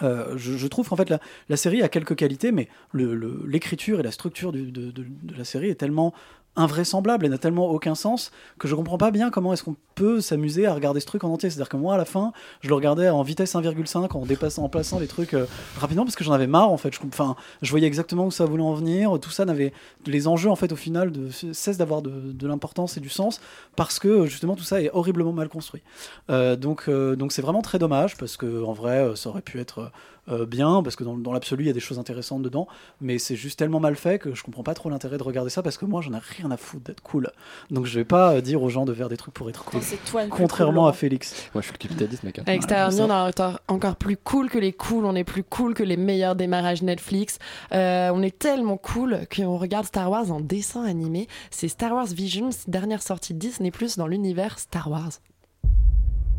[0.03, 3.43] Euh, je, je trouve qu'en fait la, la série a quelques qualités, mais le- le-
[3.47, 6.13] l'écriture et la structure du- de, de- de la série est tellement
[6.55, 10.21] invraisemblable et n'a tellement aucun sens que je comprends pas bien comment est-ce qu'on peut
[10.21, 11.49] s'amuser à regarder ce truc en entier.
[11.49, 14.69] C'est-à-dire que moi à la fin, je le regardais en vitesse 1,5 en dépassant, en
[14.69, 15.45] plaçant les trucs euh,
[15.77, 16.93] rapidement parce que j'en avais marre en fait.
[16.93, 19.17] Je, enfin, je voyais exactement où ça voulait en venir.
[19.19, 19.73] Tout ça n'avait
[20.05, 23.41] les enjeux en fait au final de, cessent d'avoir de, l'importance et du sens
[23.75, 25.81] parce que justement tout ça est horriblement mal construit.
[26.29, 29.59] Euh, donc euh, donc c'est vraiment très dommage parce que en vrai ça aurait pu
[29.59, 29.91] être
[30.28, 32.68] euh, bien parce que dans, dans l'absolu il y a des choses intéressantes dedans
[33.00, 35.62] mais c'est juste tellement mal fait que je comprends pas trop l'intérêt de regarder ça
[35.62, 37.30] parce que moi j'en ai rien à foutre d'être cool
[37.70, 39.80] donc je vais pas euh, dire aux gens de faire des trucs pour être cool
[39.82, 42.44] c'est toi le plus contrairement cool, à Félix moi je suis le capitaliste mec hein.
[42.46, 45.42] Avec Star Wars, on est encore- encore plus cool que les cools, on est plus
[45.42, 47.38] cool que les meilleurs démarrages Netflix.
[47.72, 51.28] Euh, on est tellement cool qu'on regarde Star Wars en dessin animé.
[51.50, 55.20] C'est Star Wars Visions, dernière sortie Disney Plus dans l'univers Star Wars.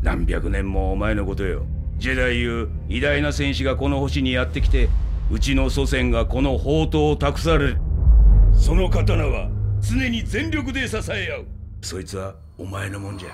[0.02, 1.64] 何百年も前のことよ
[1.97, 4.89] ジェダイいう偉大な戦士がこの星にやってきて
[5.31, 7.77] うちの祖先がこの宝刀を託される。
[8.53, 9.49] その刀は
[9.81, 11.45] 常に全力で支え合う。
[11.81, 13.29] そいつはお前のもんじゃ。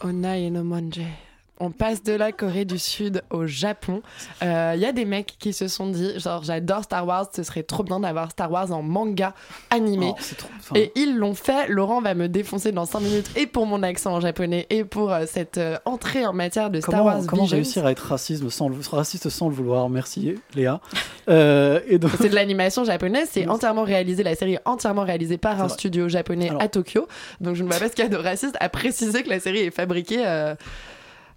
[0.00, 1.31] Onai et no Monje.
[1.60, 4.02] On passe de la Corée du Sud au Japon.
[4.40, 7.62] Il y a des mecs qui se sont dit, genre, j'adore Star Wars, ce serait
[7.62, 9.32] trop bien d'avoir Star Wars en manga
[9.70, 10.08] animé.
[10.12, 11.68] Oh, c'est trop- enfin- et ils l'ont fait.
[11.68, 15.12] Laurent va me défoncer dans 5 minutes, et pour mon accent en japonais, et pour
[15.12, 17.56] euh, cette euh, entrée en matière de Star Comment, Wars comment Visions.
[17.58, 19.88] réussir à être racisme sans le, raciste sans le vouloir?
[19.88, 20.80] Merci Léa.
[21.28, 22.10] Euh, et donc...
[22.20, 25.74] C'est de l'animation japonaise, c'est entièrement réalisé, la série est entièrement réalisée par un vrai.
[25.74, 27.06] studio japonais à Tokyo.
[27.40, 29.38] Donc je ne vois pas ce qu'il y a de raciste à préciser que la
[29.38, 30.54] série est fabriquée euh,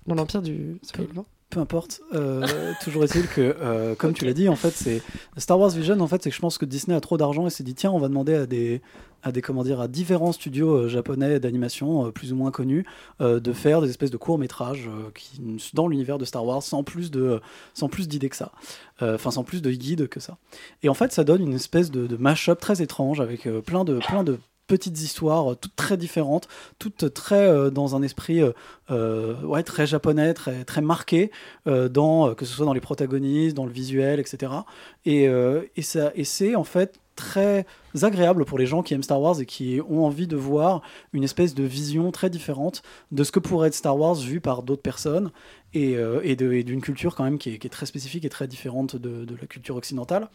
[0.07, 1.25] dans l'empire du Soleil Levant.
[1.49, 2.01] Peu importe.
[2.13, 5.01] Euh, toujours est-il que, euh, comme tu l'as dit, en fait, c'est
[5.37, 5.99] Star Wars Vision.
[5.99, 7.91] En fait, c'est que je pense que Disney a trop d'argent et s'est dit tiens,
[7.91, 8.81] on va demander à des,
[9.21, 12.85] à des comment dire, à différents studios euh, japonais d'animation plus ou moins connus
[13.19, 15.39] de faire des espèces de courts métrages qui
[15.73, 17.39] dans l'univers de Star Wars sans plus de,
[17.73, 18.51] sans plus d'idées que ça.
[19.01, 20.37] Enfin, sans plus de guides que ça.
[20.83, 23.99] Et en fait, ça donne une espèce de, de mash-up très étrange avec plein de,
[23.99, 26.47] plein de petites histoires euh, toutes très différentes,
[26.79, 28.41] toutes très euh, dans un esprit
[28.91, 31.31] euh, ouais, très japonais, très, très marqué,
[31.65, 34.51] dans, que ce soit dans les protagonistes, dans le visuel, etc.
[35.05, 37.65] Et, et, c'est en fait très
[38.01, 40.81] agréable pour les gens qui aiment Star Wars et qui ont envie de voir
[41.13, 44.63] une espèce de vision très différente de ce que pourrait être Star Wars vu par
[44.63, 45.31] d'autres personnes
[45.73, 49.47] et, et d'une culture quand même qui est, très spécifique et très différente de la
[49.47, 50.29] culture occidentale.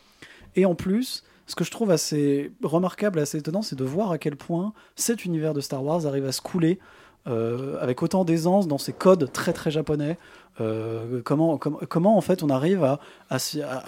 [0.56, 4.18] Et en plus, ce que je trouve assez remarquable, assez étonnant, c'est de voir à
[4.18, 6.78] quel point cet univers de Star Wars arrive à se couler
[7.26, 10.16] euh, avec autant d'aisance dans ces codes très très japonais.
[10.60, 12.98] Euh, comment, com- comment en fait on arrive à,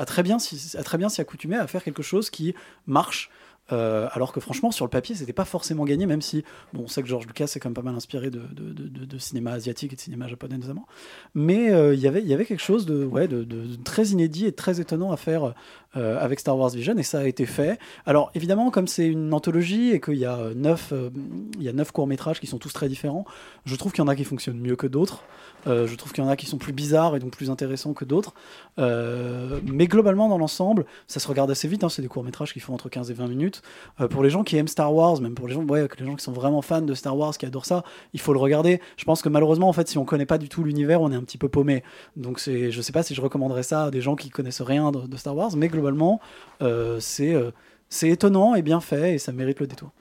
[0.07, 0.77] très bien s'y-
[1.21, 2.55] accoutumer à faire quelque chose qui
[2.87, 3.31] marche.
[3.71, 6.43] euh, alors que franchement sur le papier c'était pas forcément gagné même si
[6.73, 8.43] bon on sait que George Lucas est quand même pas mal inspiré de,
[9.19, 10.85] cinéma asiatique et de cinéma japonais notamment
[11.35, 13.09] mais il y avait quelque chose de
[13.85, 15.55] très inédit et très étonnant à faire
[15.97, 19.35] euh, avec Star Wars Vision et ça a été fait alors évidemment comme c'est une
[19.35, 21.11] anthologie et qu'il y a euh, neuf euh,
[21.59, 23.27] il y a neuf courts métrages qui sont tous très différents
[23.67, 25.23] je trouve qu'il y en a qui fonctionnent mieux que d'autres
[25.65, 28.05] je trouve qu'il y en a qui sont plus bizarres et donc plus intéressants que
[28.05, 28.35] d'autres.
[28.79, 31.85] Mais globalement, dans l'ensemble, ça se regarde assez vite.
[31.85, 33.63] hein, c'est des courts-métrages qui font entre 15 et 20 minutes.
[34.11, 36.25] Pour les gens qui aiment Star Wars, même pour les gens, ouais, les gens qui
[36.25, 38.81] sont vraiment fans de Star Wars, qui adorent ça, il faut le regarder.
[38.97, 41.17] Je pense que malheureusement, en fait, si on connaît pas du tout l'univers, on est
[41.17, 41.85] un petit peu paumé.
[42.17, 44.91] Donc, c'est, je sais pas si je recommanderais ça à des gens qui connaissent rien
[44.91, 45.69] de, Star Wars, mais
[46.63, 47.51] euh, euh,
[47.89, 49.93] c'est étonnant et bien fait et ça mérite le détour.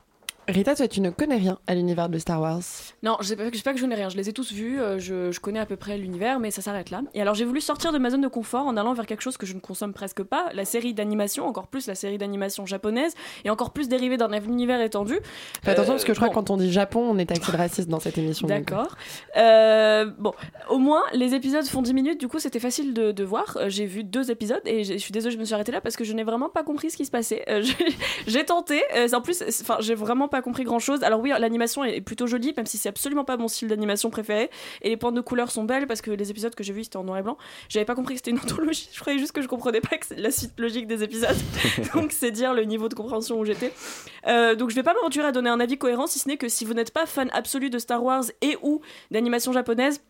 [0.48, 2.60] Rita, toi, tu ne connais rien à l'univers de Star Wars.
[3.04, 4.10] Non, je sais pas, je sais pas que je n'ai rien.
[4.10, 4.82] Je les ai tous vus.
[4.82, 7.02] euh, je, je connais à peu près l'univers, mais ça s'arrête là.
[7.14, 9.38] Et alors, j'ai voulu sortir de ma zone de confort en allant vers quelque chose
[9.38, 13.14] que je ne consomme presque pas la série d'animation, encore plus la série d'animation japonaise,
[13.46, 15.20] et encore plus dérivée d'un univers étendu.
[15.64, 16.34] Fais attention, Euh, parce que je crois bon.
[16.34, 18.48] que quand on dit Japon, on est taxé de raciste dans cette émission.
[18.48, 18.96] D'accord.
[19.38, 20.34] Euh, bon,
[20.70, 23.58] au moins, les épisodes font 10 minutes, du coup, c'était facile de, de voir.
[23.58, 25.96] Euh, J'ai vu deux épisodes et je suis désolée, je me suis arrêtée là parce
[25.96, 27.44] que je n'ai vraiment pas compris ce qui se passait.
[27.48, 27.64] Euh,
[28.28, 31.04] j'ai- tenté, euh, en plus, enfin, j'ai vraiment pas compris grand chose.
[31.04, 34.50] Alors, oui, l'animation est plutôt jolie, même si c'est absolument pas mon style d'animation préféré.
[34.82, 36.98] Et les pointes de couleur sont belles parce que les épisodes que j'ai vus c'était
[36.98, 37.38] en noir et blanc.
[37.70, 40.08] J'avais pas compris que c'était une anthologie, je croyais juste que je comprenais pas que
[40.08, 41.38] c'est la suite logique des épisodes.
[41.94, 43.72] donc, c'est dire le niveau de compréhension où j'étais.
[44.28, 46.48] Euh, donc je vais pas m'aventurer à donner un avis cohérent si ce n'est que
[46.48, 50.02] si vous n'êtes pas fan absolu de Star Wars et ou d'animation japonaise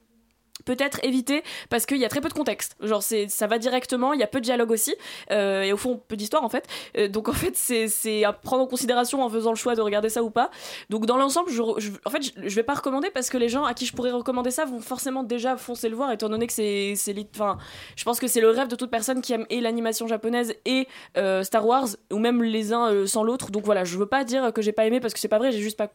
[0.65, 2.75] peut-être éviter parce qu'il y a très peu de contexte.
[2.81, 4.95] Genre c'est ça va directement il y a peu de dialogue aussi
[5.31, 6.65] euh, et au fond peu d'histoire en fait.
[6.97, 9.81] Euh, donc en fait c'est c'est à prendre en considération en faisant le choix de
[9.81, 10.51] regarder ça ou pas.
[10.89, 13.37] Donc dans l'ensemble je, re- je- en fait je, je vais pas recommander parce que
[13.37, 16.29] les gens à qui je pourrais recommander ça vont forcément déjà foncer le voir étant
[16.29, 17.57] donné que c'est c'est enfin
[17.95, 20.87] je pense que c'est le rêve de toute personne qui aime et l'animation japonaise et
[21.17, 23.51] euh, Star Wars ou même les uns sans l'autre.
[23.51, 25.51] Donc voilà je veux pas dire que j'ai pas aimé parce que c'est pas vrai
[25.51, 25.91] j'ai juste pas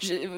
[0.00, 0.28] j'ai-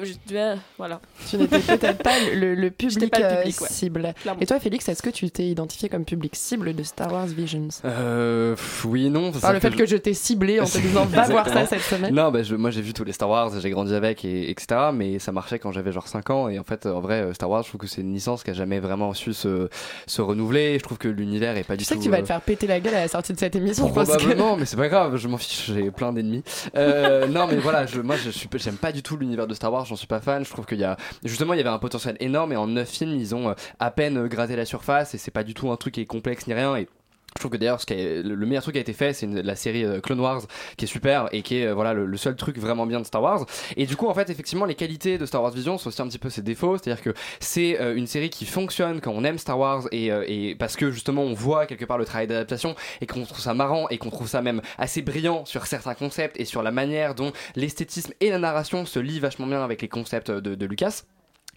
[0.77, 1.01] voilà.
[1.29, 2.99] Tu n'étais peut-être pas le, le public,
[3.41, 3.67] public, ouais.
[3.69, 4.13] cible.
[4.39, 7.67] Et toi, Félix, est-ce que tu t'es identifié comme public cible de Star Wars Visions?
[7.85, 9.31] Euh, oui, non.
[9.31, 12.13] Par le fait que je t'ai ciblé en te disant va voir ça cette semaine.
[12.13, 14.89] Non, bah, je- moi j'ai vu tous les Star Wars, j'ai grandi avec, et, etc.
[14.93, 16.49] Mais ça marchait quand j'avais genre 5 ans.
[16.49, 18.51] Et en fait, en vrai, euh, Star Wars, je trouve que c'est une licence qui
[18.51, 19.69] a jamais vraiment su se,
[20.07, 20.77] se renouveler.
[20.79, 21.99] Je trouve que l'univers est pas Tu du sais tout.
[22.01, 23.87] que tu vas euh, te faire péter la gueule à la sortie de cette émission.
[23.87, 26.43] je pense que- Probablement, mais c'est pas grave, je m'en fiche, j'ai plein d'ennemis.
[26.75, 29.85] Euh, non, mais voilà, je, moi je j'aime pas du tout l'univers de Star Wars,
[29.85, 30.43] j'en suis pas fan.
[30.45, 32.87] Je trouve qu'il y a, justement, il y avait un potentiel énorme et en 9
[32.89, 35.71] films, ils ont euh, à peine euh, gratté la surface et c'est pas du tout
[35.71, 36.75] un truc qui est complexe ni rien.
[36.75, 36.87] Et
[37.35, 39.85] je trouve que d'ailleurs, le le meilleur truc qui a été fait, c'est la série
[39.85, 40.41] euh, Clone Wars
[40.75, 43.45] qui est super et qui est voilà le, seul truc vraiment bien de Star Wars.
[43.77, 46.07] Et du coup, en fait, effectivement, les qualités de Star Wars Vision sont aussi un
[46.07, 49.57] petit peu ses défauts, c'est-à-dire que c'est une série qui fonctionne quand on aime Star
[49.57, 53.39] Wars et, parce que justement on voit quelque part le travail d'adaptation et qu'on trouve
[53.39, 56.71] ça marrant et qu'on trouve ça même assez brillant sur certains concepts et sur la
[56.71, 61.03] manière dont l'esthétisme et la narration se lient vachement bien avec les concepts de Lucas.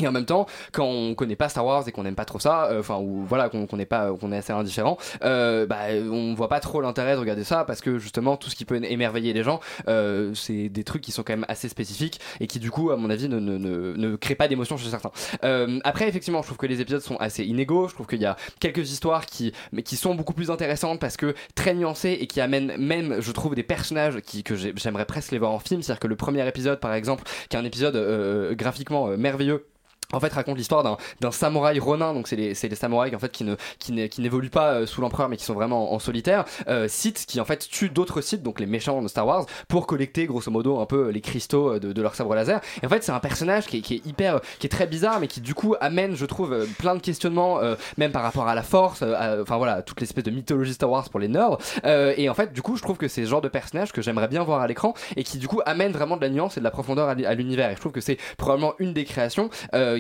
[0.03, 2.41] Et en même temps, quand on connaît pas Star Wars et qu'on n'aime pas trop
[2.41, 5.83] ça, euh, enfin ou voilà qu'on qu'on est pas, qu'on est assez indifférent, euh, bah
[6.11, 8.83] on voit pas trop l'intérêt de regarder ça parce que justement tout ce qui peut
[8.85, 12.59] émerveiller les gens, euh, c'est des trucs qui sont quand même assez spécifiques et qui
[12.59, 15.13] du coup à mon avis ne, ne, ne, ne créent pas d'émotion chez certains.
[15.45, 17.87] Euh, après effectivement, je trouve que les épisodes sont assez inégaux.
[17.87, 21.17] Je trouve qu'il y a quelques histoires qui, mais qui sont beaucoup plus intéressantes parce
[21.17, 25.07] que très nuancées et qui amènent même, je trouve, des personnages qui que j'ai- j'aimerais
[25.07, 25.83] presque les voir en film.
[25.83, 29.67] C'est-à-dire que le premier épisode, par exemple, qui est un épisode euh, graphiquement merveilleux
[30.13, 32.15] en fait raconte l'histoire d'un, samouraï ronin.
[32.15, 35.29] Donc c'est les, les samouraïs en fait qui ne qui, n'évoluent pas euh, sous l'empereur
[35.29, 36.45] mais qui sont vraiment en, solitaire.
[36.69, 39.87] Euh, Sith qui en fait tue d'autres Sith donc les méchants de Star Wars pour
[39.87, 42.61] collecter grosso modo un peu les cristaux euh, de, de leur sabre laser.
[42.83, 45.21] Et en fait c'est un personnage qui est, qui est hyper qui est très bizarre
[45.21, 48.49] mais qui du coup amène je trouve euh, plein de questionnements euh, même par rapport
[48.49, 51.59] à la force enfin voilà toute l'espèce de mythologie Star Wars pour les nerds.
[51.85, 54.03] Euh, et en fait du coup je trouve que c'est ce genre de personnage que
[54.03, 56.61] j'aimerais bien voir à l'écran et qui du coup amène vraiment de la nuance et
[56.61, 57.71] de la profondeur à, l'univers.
[57.71, 59.51] Et je trouve que c'est probablement une des créations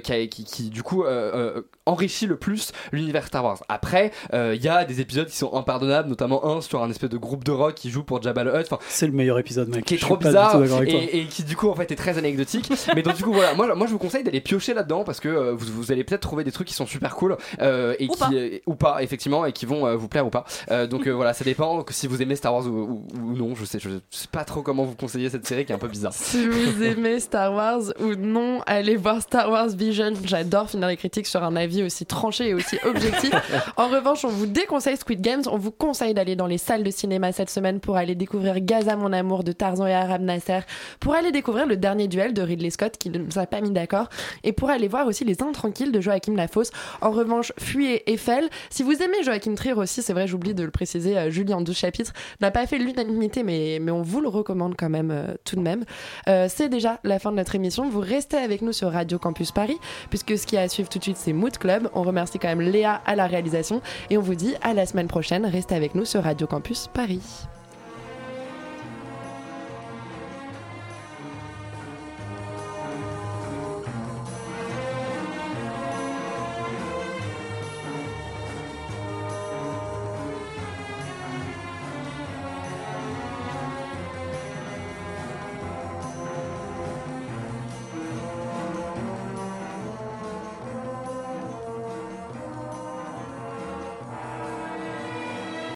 [0.00, 3.62] qui, a- qui, qui, du coup euh, euh, enrichit le plus l'univers Star Wars.
[3.68, 7.10] Après euh, il y a des épisodes qui sont impardonnables notamment un sur un espèce
[7.10, 8.68] de groupe de rock qui joue pour Jabba le Hutt.
[8.88, 9.84] C'est le meilleur épisode, mec.
[9.84, 12.70] qui est Je trop bizarre et, et qui du coup en fait est très anecdotique.
[12.94, 13.54] Mais donc du coup voilà.
[13.54, 16.22] Moi, moi je vous conseille d'aller piocher là-dedans parce que euh, vous, vous allez peut-être
[16.22, 18.30] trouver des trucs qui sont super cool euh, et Ou qui pas.
[18.32, 20.44] euh, ou pas effectivement et qui vont euh, vous plaire ou pas.
[20.70, 23.36] Euh, donc euh, voilà ça dépend que si vous aimez Star Wars ou, ou- ou
[23.36, 23.54] non.
[23.54, 25.88] Je sais je sais pas trop comment vous conseiller cette série qui est un peu
[25.88, 26.12] bizarre.
[26.14, 30.12] Si vous aimez Star Wars ou non, allez voir Star Wars Vision.
[30.24, 33.32] J'adore finir les critiques sur un avis aussi tranché et aussi objectif.
[33.76, 35.42] en revanche, on vous déconseille Squid Games.
[35.50, 38.96] On vous conseille d'aller dans les salles de cinéma cette semaine pour aller découvrir Gaza,
[38.96, 40.60] mon amour de Tarzan et Arab Nasser,
[41.00, 43.70] pour aller découvrir le dernier duel de Ridley Scott qui ne nous a pas mis
[43.70, 44.08] d'accord,
[44.42, 46.70] et pour aller voir aussi Les Intranquilles de Joachim Lafosse.
[47.00, 48.48] En revanche, fuyez Eiffel.
[48.70, 51.60] Si vous aimez Joachim Trier aussi, c'est vrai, j'oublie de le préciser, euh, Julie en
[51.60, 55.34] 12 chapitres n'a pas fait l'unanimité, mais, mais on vous le recommande quand même euh,
[55.44, 55.84] tout de même.
[56.28, 57.88] Euh, c'est déjà la fin de notre émission.
[57.88, 59.73] Vous restez avec nous sur Radio Campus Paris,
[60.10, 61.90] puisque ce qui est à suivre tout de suite, c'est Mood Club.
[61.94, 65.08] On remercie quand même Léa à la réalisation et on vous dit à la semaine
[65.08, 65.46] prochaine.
[65.46, 67.46] Restez avec nous sur Radio Campus Paris.